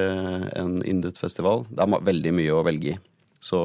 en 0.59 0.81
yndet 0.83 1.21
festival. 1.23 1.69
Det 1.71 1.87
er 1.87 2.03
veldig 2.11 2.33
mye 2.35 2.57
å 2.57 2.65
velge 2.67 2.97
i. 2.97 2.97
Så 3.41 3.61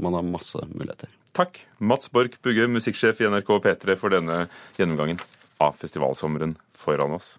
man 0.00 0.16
har 0.16 0.24
masse 0.24 0.64
muligheter. 0.72 1.12
Takk, 1.36 1.62
Mats 1.78 2.10
Borch 2.12 2.34
Bugge, 2.44 2.66
musikksjef 2.68 3.22
i 3.22 3.28
NRK 3.28 3.52
P3, 3.64 3.94
for 4.00 4.12
denne 4.12 4.46
gjennomgangen 4.76 5.20
av 5.62 5.78
festivalsommeren 5.80 6.56
foran 6.76 7.14
oss. 7.16 7.36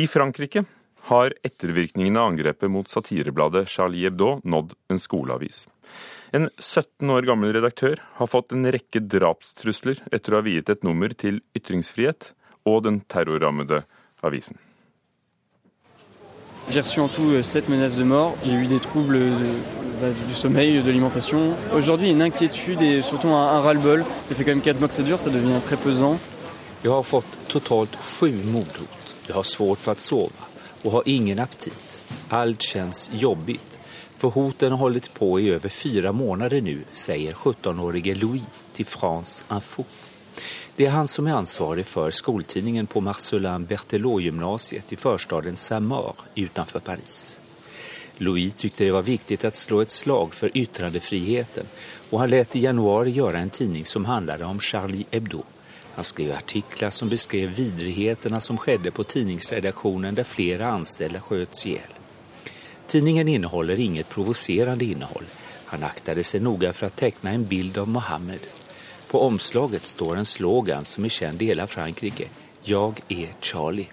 I 0.00 0.06
Frankrike 0.08 0.64
har 1.10 1.34
ettervirkningene 1.42 2.20
av 2.22 2.30
angrepet 2.32 2.70
mot 2.70 2.88
satirebladet 2.88 3.68
Charlie 3.68 4.06
Hebdo 4.06 4.36
nådd 4.46 4.76
en 4.90 5.02
skoleavis. 5.02 5.66
En 6.30 6.46
17 6.58 7.10
år 7.10 7.26
gammel 7.26 7.52
redaktør 7.56 7.98
har 8.20 8.28
fått 8.30 8.54
en 8.54 8.68
rekke 8.70 9.02
drapstrusler 9.02 9.98
etter 10.14 10.34
å 10.34 10.38
ha 10.38 10.46
viet 10.46 10.70
et 10.70 10.84
nummer 10.86 11.10
til 11.10 11.40
ytringsfrihet 11.58 12.30
og 12.70 12.84
den 12.86 13.00
terrorrammede 13.10 13.82
avisen. 14.22 14.58
J'ai 16.68 16.82
reçu 16.82 17.00
en 17.00 17.08
tout 17.08 17.32
euh, 17.34 17.42
sept 17.42 17.68
menaces 17.68 17.98
de 17.98 18.04
mort. 18.04 18.36
J'ai 18.44 18.52
eu 18.52 18.66
des 18.66 18.78
troubles 18.78 19.18
de, 19.18 19.46
bah, 20.00 20.12
du 20.28 20.34
sommeil, 20.34 20.80
de 20.80 20.86
l'alimentation. 20.86 21.56
Aujourd'hui, 21.74 22.10
une 22.10 22.22
inquiétude 22.22 22.80
et 22.82 23.02
surtout 23.02 23.28
un, 23.28 23.56
un 23.56 23.60
ras-le-bol. 23.60 24.04
Ça 24.22 24.36
fait 24.36 24.44
quand 24.44 24.52
même 24.52 24.62
4 24.62 24.78
mois 24.78 24.86
que 24.86 24.94
ça 24.94 25.02
dure, 25.02 25.18
ça 25.18 25.30
devient 25.30 25.58
très 25.64 25.76
pesant. 25.76 26.20
Jag 26.82 26.92
har 26.92 27.02
fått 27.02 27.26
totalt 27.48 27.96
sju 27.96 28.30
mordhot. 28.44 29.16
Jeg 29.26 29.34
har 29.34 29.42
svårt 29.42 29.82
for 29.82 29.98
å 29.98 30.00
sova 30.00 30.49
och 30.82 30.92
har 30.92 31.02
ingen 31.06 31.38
aptit. 31.38 32.04
Alt 32.28 32.62
kjennes 32.62 33.10
jobbigt. 33.12 33.80
for 34.20 34.30
hoten 34.30 34.72
har 34.72 34.78
holdt 34.78 35.14
på 35.14 35.40
i 35.40 35.48
over 35.54 35.68
fire 35.72 36.12
måneder 36.12 36.60
nå, 36.60 36.76
sier 36.92 37.32
17-årige 37.32 38.18
Louis 38.20 38.44
til 38.76 38.84
France 38.84 39.46
Info. 39.48 39.86
Det 40.76 40.86
er 40.86 40.92
han 40.92 41.08
som 41.08 41.28
er 41.28 41.38
ansvarig 41.38 41.86
for 41.88 42.12
skoltidningen 42.12 42.86
på 42.86 43.00
Marcelin 43.04 43.64
Berthelot-gymnasiet 43.68 44.92
i 44.92 44.98
førstaden 45.00 45.56
Samar, 45.56 46.20
utenfor 46.36 46.84
Paris. 46.84 47.38
Louis 48.20 48.52
syntes 48.52 48.76
det 48.76 48.90
var 48.92 49.08
viktig 49.08 49.40
å 49.48 49.52
slå 49.56 49.80
et 49.80 49.94
slag 49.94 50.36
for 50.36 50.52
yttrandefriheten 50.52 51.72
og 52.10 52.18
han 52.20 52.32
lot 52.34 52.56
i 52.56 52.66
januar 52.66 53.08
gjøre 53.08 53.40
en 53.40 53.52
tidning 53.56 53.88
som 53.88 54.04
handlade 54.04 54.44
om 54.44 54.60
Charlie 54.60 55.08
Hebdo 55.10 55.46
han 55.94 56.04
skrev 56.04 56.32
artiklar 56.32 56.90
som 56.90 57.08
beskrev 57.08 57.50
vidrigheterna 57.50 58.40
som 58.40 58.56
skedde 58.56 58.90
på 58.90 59.04
tidningsredaktionen 59.04 60.14
där 60.14 60.24
flera 60.24 60.66
anställda 60.66 61.20
sköts 61.20 61.66
ihjäl. 61.66 61.94
Tidningen 62.86 63.28
innehåller 63.28 63.80
inget 63.80 64.08
provocerande 64.08 64.84
innehåll. 64.84 65.24
Han 65.64 65.82
aktade 65.82 66.24
sig 66.24 66.40
noga 66.40 66.72
för 66.72 66.86
att 66.86 66.96
teckna 66.96 67.30
en 67.30 67.46
bild 67.46 67.78
av 67.78 67.88
Mohammed. 67.88 68.40
På 69.08 69.20
omslaget 69.20 69.86
står 69.86 70.16
en 70.16 70.24
slogan 70.24 70.84
som 70.84 71.04
är 71.04 71.08
känd 71.08 71.42
i 71.42 71.46
hela 71.46 71.66
Frankrike. 71.66 72.28
Jag 72.62 73.00
är 73.08 73.28
Charlie. 73.40 73.88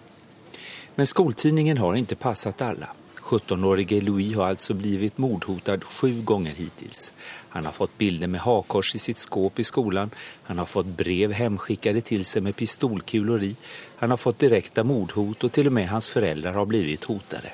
Men 0.96 1.06
skoltidningen 1.06 1.78
har 1.78 1.96
inte 1.96 2.16
passat 2.16 2.62
alla. 2.62 2.90
17-årige 3.28 4.02
Louis 4.02 4.36
har 4.36 4.46
alltså 4.46 4.74
blivit 4.74 5.18
mordhotad 5.18 5.84
sju 5.84 6.22
gånger 6.22 6.52
hittills. 6.52 7.14
Han 7.50 7.66
har 7.66 7.72
fått 7.72 7.98
bilder 7.98 8.28
med 8.28 8.42
hakors 8.42 8.96
i 8.96 9.00
sitt 9.00 9.18
skåp 9.18 9.60
i 9.60 9.64
skolan. 9.64 10.10
Han 10.44 10.58
har 10.58 10.66
fått 10.66 10.86
brev 10.86 11.32
hemskickade 11.32 12.02
till 12.02 12.26
sig 12.26 12.42
med 12.42 12.56
pistolkulor 12.56 13.44
i. 13.44 13.56
Han 13.96 14.10
har 14.10 14.18
fått 14.18 14.40
direkta 14.40 14.84
mordhot 14.84 15.44
och 15.44 15.52
till 15.52 15.68
och 15.68 15.74
med 15.74 15.90
hans 15.90 16.08
föräldrar 16.08 16.54
har 16.54 16.66
blivit 16.66 17.04
hotade. 17.04 17.52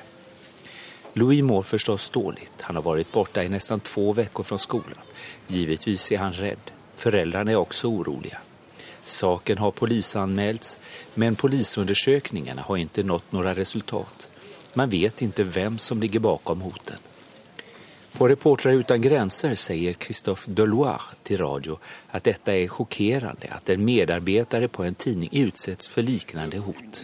Louis 1.12 1.42
mår 1.42 1.62
förstås 1.62 2.10
dåligt. 2.10 2.60
Han 2.60 2.76
har 2.76 2.82
varit 2.82 3.12
borta 3.12 3.44
i 3.44 3.48
nästan 3.48 3.80
två 3.80 4.12
veckor 4.12 4.42
från 4.42 4.58
skolan. 4.58 5.04
Givetvis 5.46 6.12
är 6.12 6.18
han 6.18 6.32
rädd. 6.32 6.70
Föräldrarna 6.96 7.50
är 7.50 7.56
också 7.56 7.88
oroliga. 7.88 8.38
Saken 9.04 9.58
har 9.58 9.70
polisanmälts, 9.70 10.80
men 11.14 11.36
polisundersökningarna 11.36 12.62
har 12.62 12.76
ikke 12.76 13.02
nått 13.02 13.32
några 13.32 13.54
resultat. 13.54 14.28
Man 14.74 14.90
vet 14.90 15.22
ikke 15.22 15.44
hvem 15.46 15.78
som 15.78 16.00
ligger 16.02 16.20
bakom 16.20 16.64
hoten. 16.66 17.10
På 18.14 18.28
Reportrar 18.28 18.72
utan 18.78 19.02
grenser 19.02 19.56
sier 19.58 19.96
Christophe 19.98 20.52
Deloire 20.54 21.16
til 21.26 21.40
radio 21.40 21.80
at 22.14 22.28
dette 22.28 22.54
er 22.54 22.70
sjokkerende, 22.70 23.50
at 23.50 23.72
en 23.74 23.82
medarbetare 23.82 24.68
på 24.70 24.84
en 24.86 24.94
tidning 24.94 25.32
utsettes 25.34 25.90
for 25.90 26.06
lignende 26.06 26.62
hot. 26.62 27.02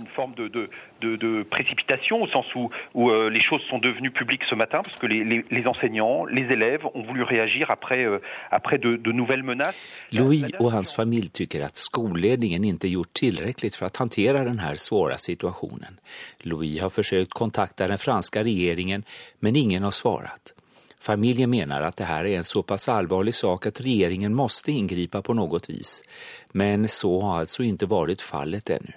De, 1.01 1.17
de, 1.17 1.43
précipitation 1.43 2.23
au 2.23 2.29
sens 2.29 2.47
où, 2.55 2.71
où 2.95 3.11
euh, 3.11 3.31
les 3.31 3.41
choses 3.41 3.63
sont 3.71 3.79
devenues 3.79 4.11
publiques 4.11 4.45
ce 4.45 4.55
matin 4.55 4.81
parce 4.83 4.99
que 4.99 5.07
les, 5.07 5.25
les, 5.25 5.45
les 5.51 5.67
enseignants, 5.67 6.25
les 6.25 6.47
élèves 6.53 6.85
ont 6.95 7.03
voulu 7.03 7.23
réagir 7.23 7.71
après, 7.71 8.05
euh, 8.05 8.19
après 8.51 8.79
de, 8.79 8.97
de 8.97 9.13
nouvelles 9.13 9.43
menaces. 9.43 9.75
Louis 10.11 10.45
och 10.59 10.73
hans 10.73 10.93
familj 10.93 11.29
tycker 11.29 11.61
att 11.61 11.77
skolledningen 11.77 12.65
inte 12.65 12.89
gjort 12.89 13.13
tillräckligt 13.13 13.77
för 13.77 13.87
att 13.87 13.97
hantera 13.97 14.45
den 14.45 14.59
här 14.59 14.75
svåra 14.75 15.15
situationen. 15.15 15.99
Louis 16.39 16.83
har 16.83 16.91
försökt 16.91 17.33
kontakta 17.33 17.89
den 17.89 17.99
franska 17.99 18.43
regeringen 18.45 19.05
men 19.39 19.57
ingen 19.57 19.83
har 19.85 19.91
svarat. 19.91 20.55
Familjen 21.01 21.51
menar 21.51 21.83
att 21.83 21.97
det 21.97 22.05
här 22.05 22.25
är 22.25 22.37
en 22.37 22.45
så 22.45 22.63
pass 22.63 22.89
allvarlig 22.89 23.35
sak 23.35 23.67
att 23.67 23.81
regeringen 23.81 24.35
måste 24.35 24.73
ingripa 24.73 25.23
på 25.23 25.35
något 25.35 25.71
vis. 25.71 26.03
Men 26.53 26.89
så 26.89 27.21
har 27.21 27.39
alltså 27.39 27.63
inte 27.63 27.87
varit 27.87 28.21
fallet 28.21 28.71
ännu. 28.71 28.93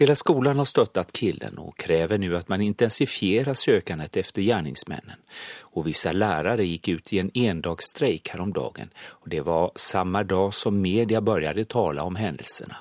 Hela 0.00 0.14
skolan 0.14 0.58
har 0.58 0.64
stöttat 0.64 1.12
killen 1.12 1.58
och 1.58 1.78
kräver 1.78 2.18
nu 2.18 2.36
att 2.36 2.48
man 2.48 2.60
intensifierar 2.60 3.54
sökandet 3.54 4.16
efter 4.16 4.42
gärningsmännen. 4.42 5.16
Och 5.60 5.86
vissa 5.86 6.12
lärare 6.12 6.66
gick 6.66 6.88
ut 6.88 7.12
i 7.12 7.18
en 7.18 7.30
endagsstrejk 7.34 8.28
häromdagen 8.28 8.90
och 9.08 9.28
det 9.28 9.40
var 9.40 9.72
samma 9.74 10.24
dag 10.24 10.54
som 10.54 10.80
media 10.80 11.20
började 11.20 11.64
tala 11.64 12.02
om 12.02 12.16
händelserna. 12.16 12.76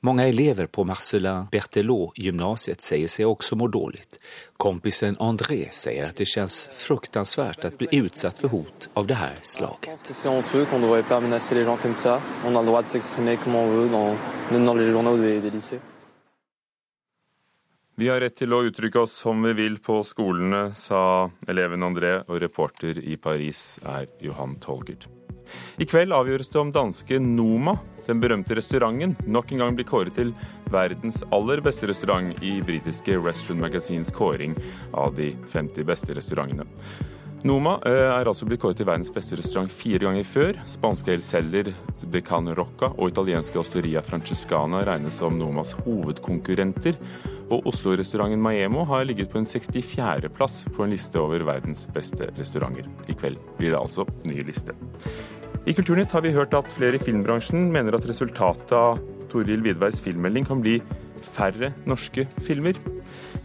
Många 0.00 0.28
elever 0.28 0.66
på 0.66 0.84
Marcelin 0.84 1.46
Berthelot-gymnasiet 1.52 2.80
säger 2.80 3.08
sig 3.08 3.24
också 3.24 3.56
må 3.56 3.68
dåligt. 3.68 4.18
Kompisen 4.56 5.16
André 5.18 5.68
säger 5.70 6.04
att 6.04 6.16
det 6.16 6.24
känns 6.24 6.70
fruktansvärt 6.72 7.64
att 7.64 7.78
bli 7.78 7.88
utsatt 7.90 8.38
för 8.38 8.48
hot 8.48 8.90
av 8.94 9.06
det 9.06 9.14
här 9.14 9.38
slaget. 9.40 10.14
Det 10.22 10.28
honteux 10.28 10.68
qu'on 10.70 10.80
ne 10.80 10.86
devrait 10.86 11.08
pas 11.08 11.22
menacer 11.22 11.56
les 11.56 11.66
gens 11.66 11.80
comme 11.82 11.94
ça. 11.94 12.20
On 12.46 12.56
a 12.56 12.60
le 12.60 12.66
droit 12.66 12.82
de 12.82 12.88
s'exprimer 12.88 13.36
comme 13.36 13.56
on 13.56 13.68
veut 13.68 13.88
dans, 13.88 14.16
dans 14.64 14.74
les. 14.74 15.93
Vi 17.96 18.08
har 18.10 18.18
rett 18.18 18.34
til 18.34 18.50
å 18.50 18.64
uttrykke 18.66 19.04
oss 19.04 19.12
som 19.22 19.44
vi 19.46 19.52
vil 19.54 19.76
på 19.78 20.00
skolene, 20.02 20.72
sa 20.74 21.28
eleven 21.46 21.86
André, 21.86 22.16
og 22.26 22.40
reporter 22.42 22.98
i 22.98 23.14
Paris 23.14 23.76
er 23.86 24.08
Johan 24.18 24.56
Tolgert. 24.58 25.06
I 25.78 25.86
kveld 25.86 26.10
avgjøres 26.16 26.50
det 26.50 26.58
om 26.58 26.72
danske 26.74 27.20
Noma, 27.22 27.76
den 28.08 28.18
berømte 28.18 28.58
restauranten, 28.58 29.14
nok 29.30 29.54
en 29.54 29.62
gang 29.62 29.78
blir 29.78 29.86
kåret 29.86 30.18
til 30.18 30.32
verdens 30.74 31.22
aller 31.30 31.62
beste 31.62 31.86
restaurant 31.86 32.34
i 32.42 32.56
britiske 32.66 33.14
Restaurant 33.20 33.62
Magazines 33.62 34.10
kåring 34.10 34.58
av 34.90 35.14
de 35.14 35.30
50 35.54 35.86
beste 35.86 36.18
restaurantene. 36.18 36.66
Noma 37.44 37.76
er 37.86 38.24
altså 38.24 38.46
blitt 38.48 38.62
kåret 38.62 38.78
til 38.80 38.88
verdens 38.88 39.12
beste 39.12 39.36
restaurant 39.36 39.70
fire 39.70 40.00
ganger 40.06 40.26
før. 40.26 40.58
Spanske 40.66 41.12
El 41.12 41.22
Celler 41.22 41.70
de 42.00 42.22
Can 42.24 42.48
Rocca 42.56 42.88
og 42.94 43.10
italienske 43.10 43.60
Osteria 43.60 44.00
Francescana 44.02 44.80
regnes 44.88 45.18
som 45.20 45.36
Nomas 45.36 45.74
hovedkonkurrenter. 45.84 46.96
Og 47.52 47.66
Oslo-restauranten 47.68 48.40
Maemo 48.40 48.84
har 48.88 49.04
ligget 49.08 49.30
på 49.32 49.40
en 49.40 49.48
64.-plass 49.48 50.64
på 50.74 50.84
en 50.84 50.94
liste 50.94 51.20
over 51.20 51.44
verdens 51.44 51.84
beste 51.92 52.30
restauranter. 52.38 52.88
I 53.08 53.16
kveld 53.18 53.40
blir 53.58 53.74
det 53.74 53.80
altså 53.80 54.06
ny 54.28 54.40
liste. 54.46 54.76
I 55.64 55.72
Kulturnytt 55.72 56.12
har 56.12 56.24
vi 56.24 56.34
hørt 56.34 56.54
at 56.56 56.68
flere 56.72 56.98
i 56.98 57.02
filmbransjen 57.02 57.70
mener 57.72 57.96
at 57.96 58.04
resultatet 58.08 58.74
av 58.76 59.00
Toril 59.32 59.64
Vidveis 59.64 60.00
filmmelding 60.00 60.44
kan 60.48 60.60
bli 60.64 60.78
færre 61.34 61.72
norske 61.88 62.26
filmer. 62.44 62.76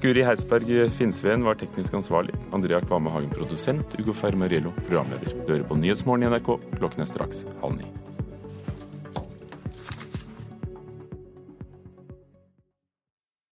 Guri 0.03 0.23
Heisberg 0.27 0.69
Finnsveen 0.95 1.43
var 1.47 1.59
teknisk 1.59 1.95
ansvarlig. 1.99 2.35
Andrea 2.55 2.81
Kvamme 2.83 3.11
Hagen 3.11 3.31
produsent. 3.33 3.95
Ugo 3.99 4.15
Fermariello 4.15 4.75
programleder. 4.83 5.33
Du 5.45 5.55
hører 5.55 5.67
på 5.67 5.79
Nyhetsmorgen 5.79 6.27
i 6.27 6.31
NRK. 6.35 6.53
Klokken 6.77 7.03
er 7.03 7.11
straks 7.11 7.43
halv 7.63 7.79
ni. 7.79 8.08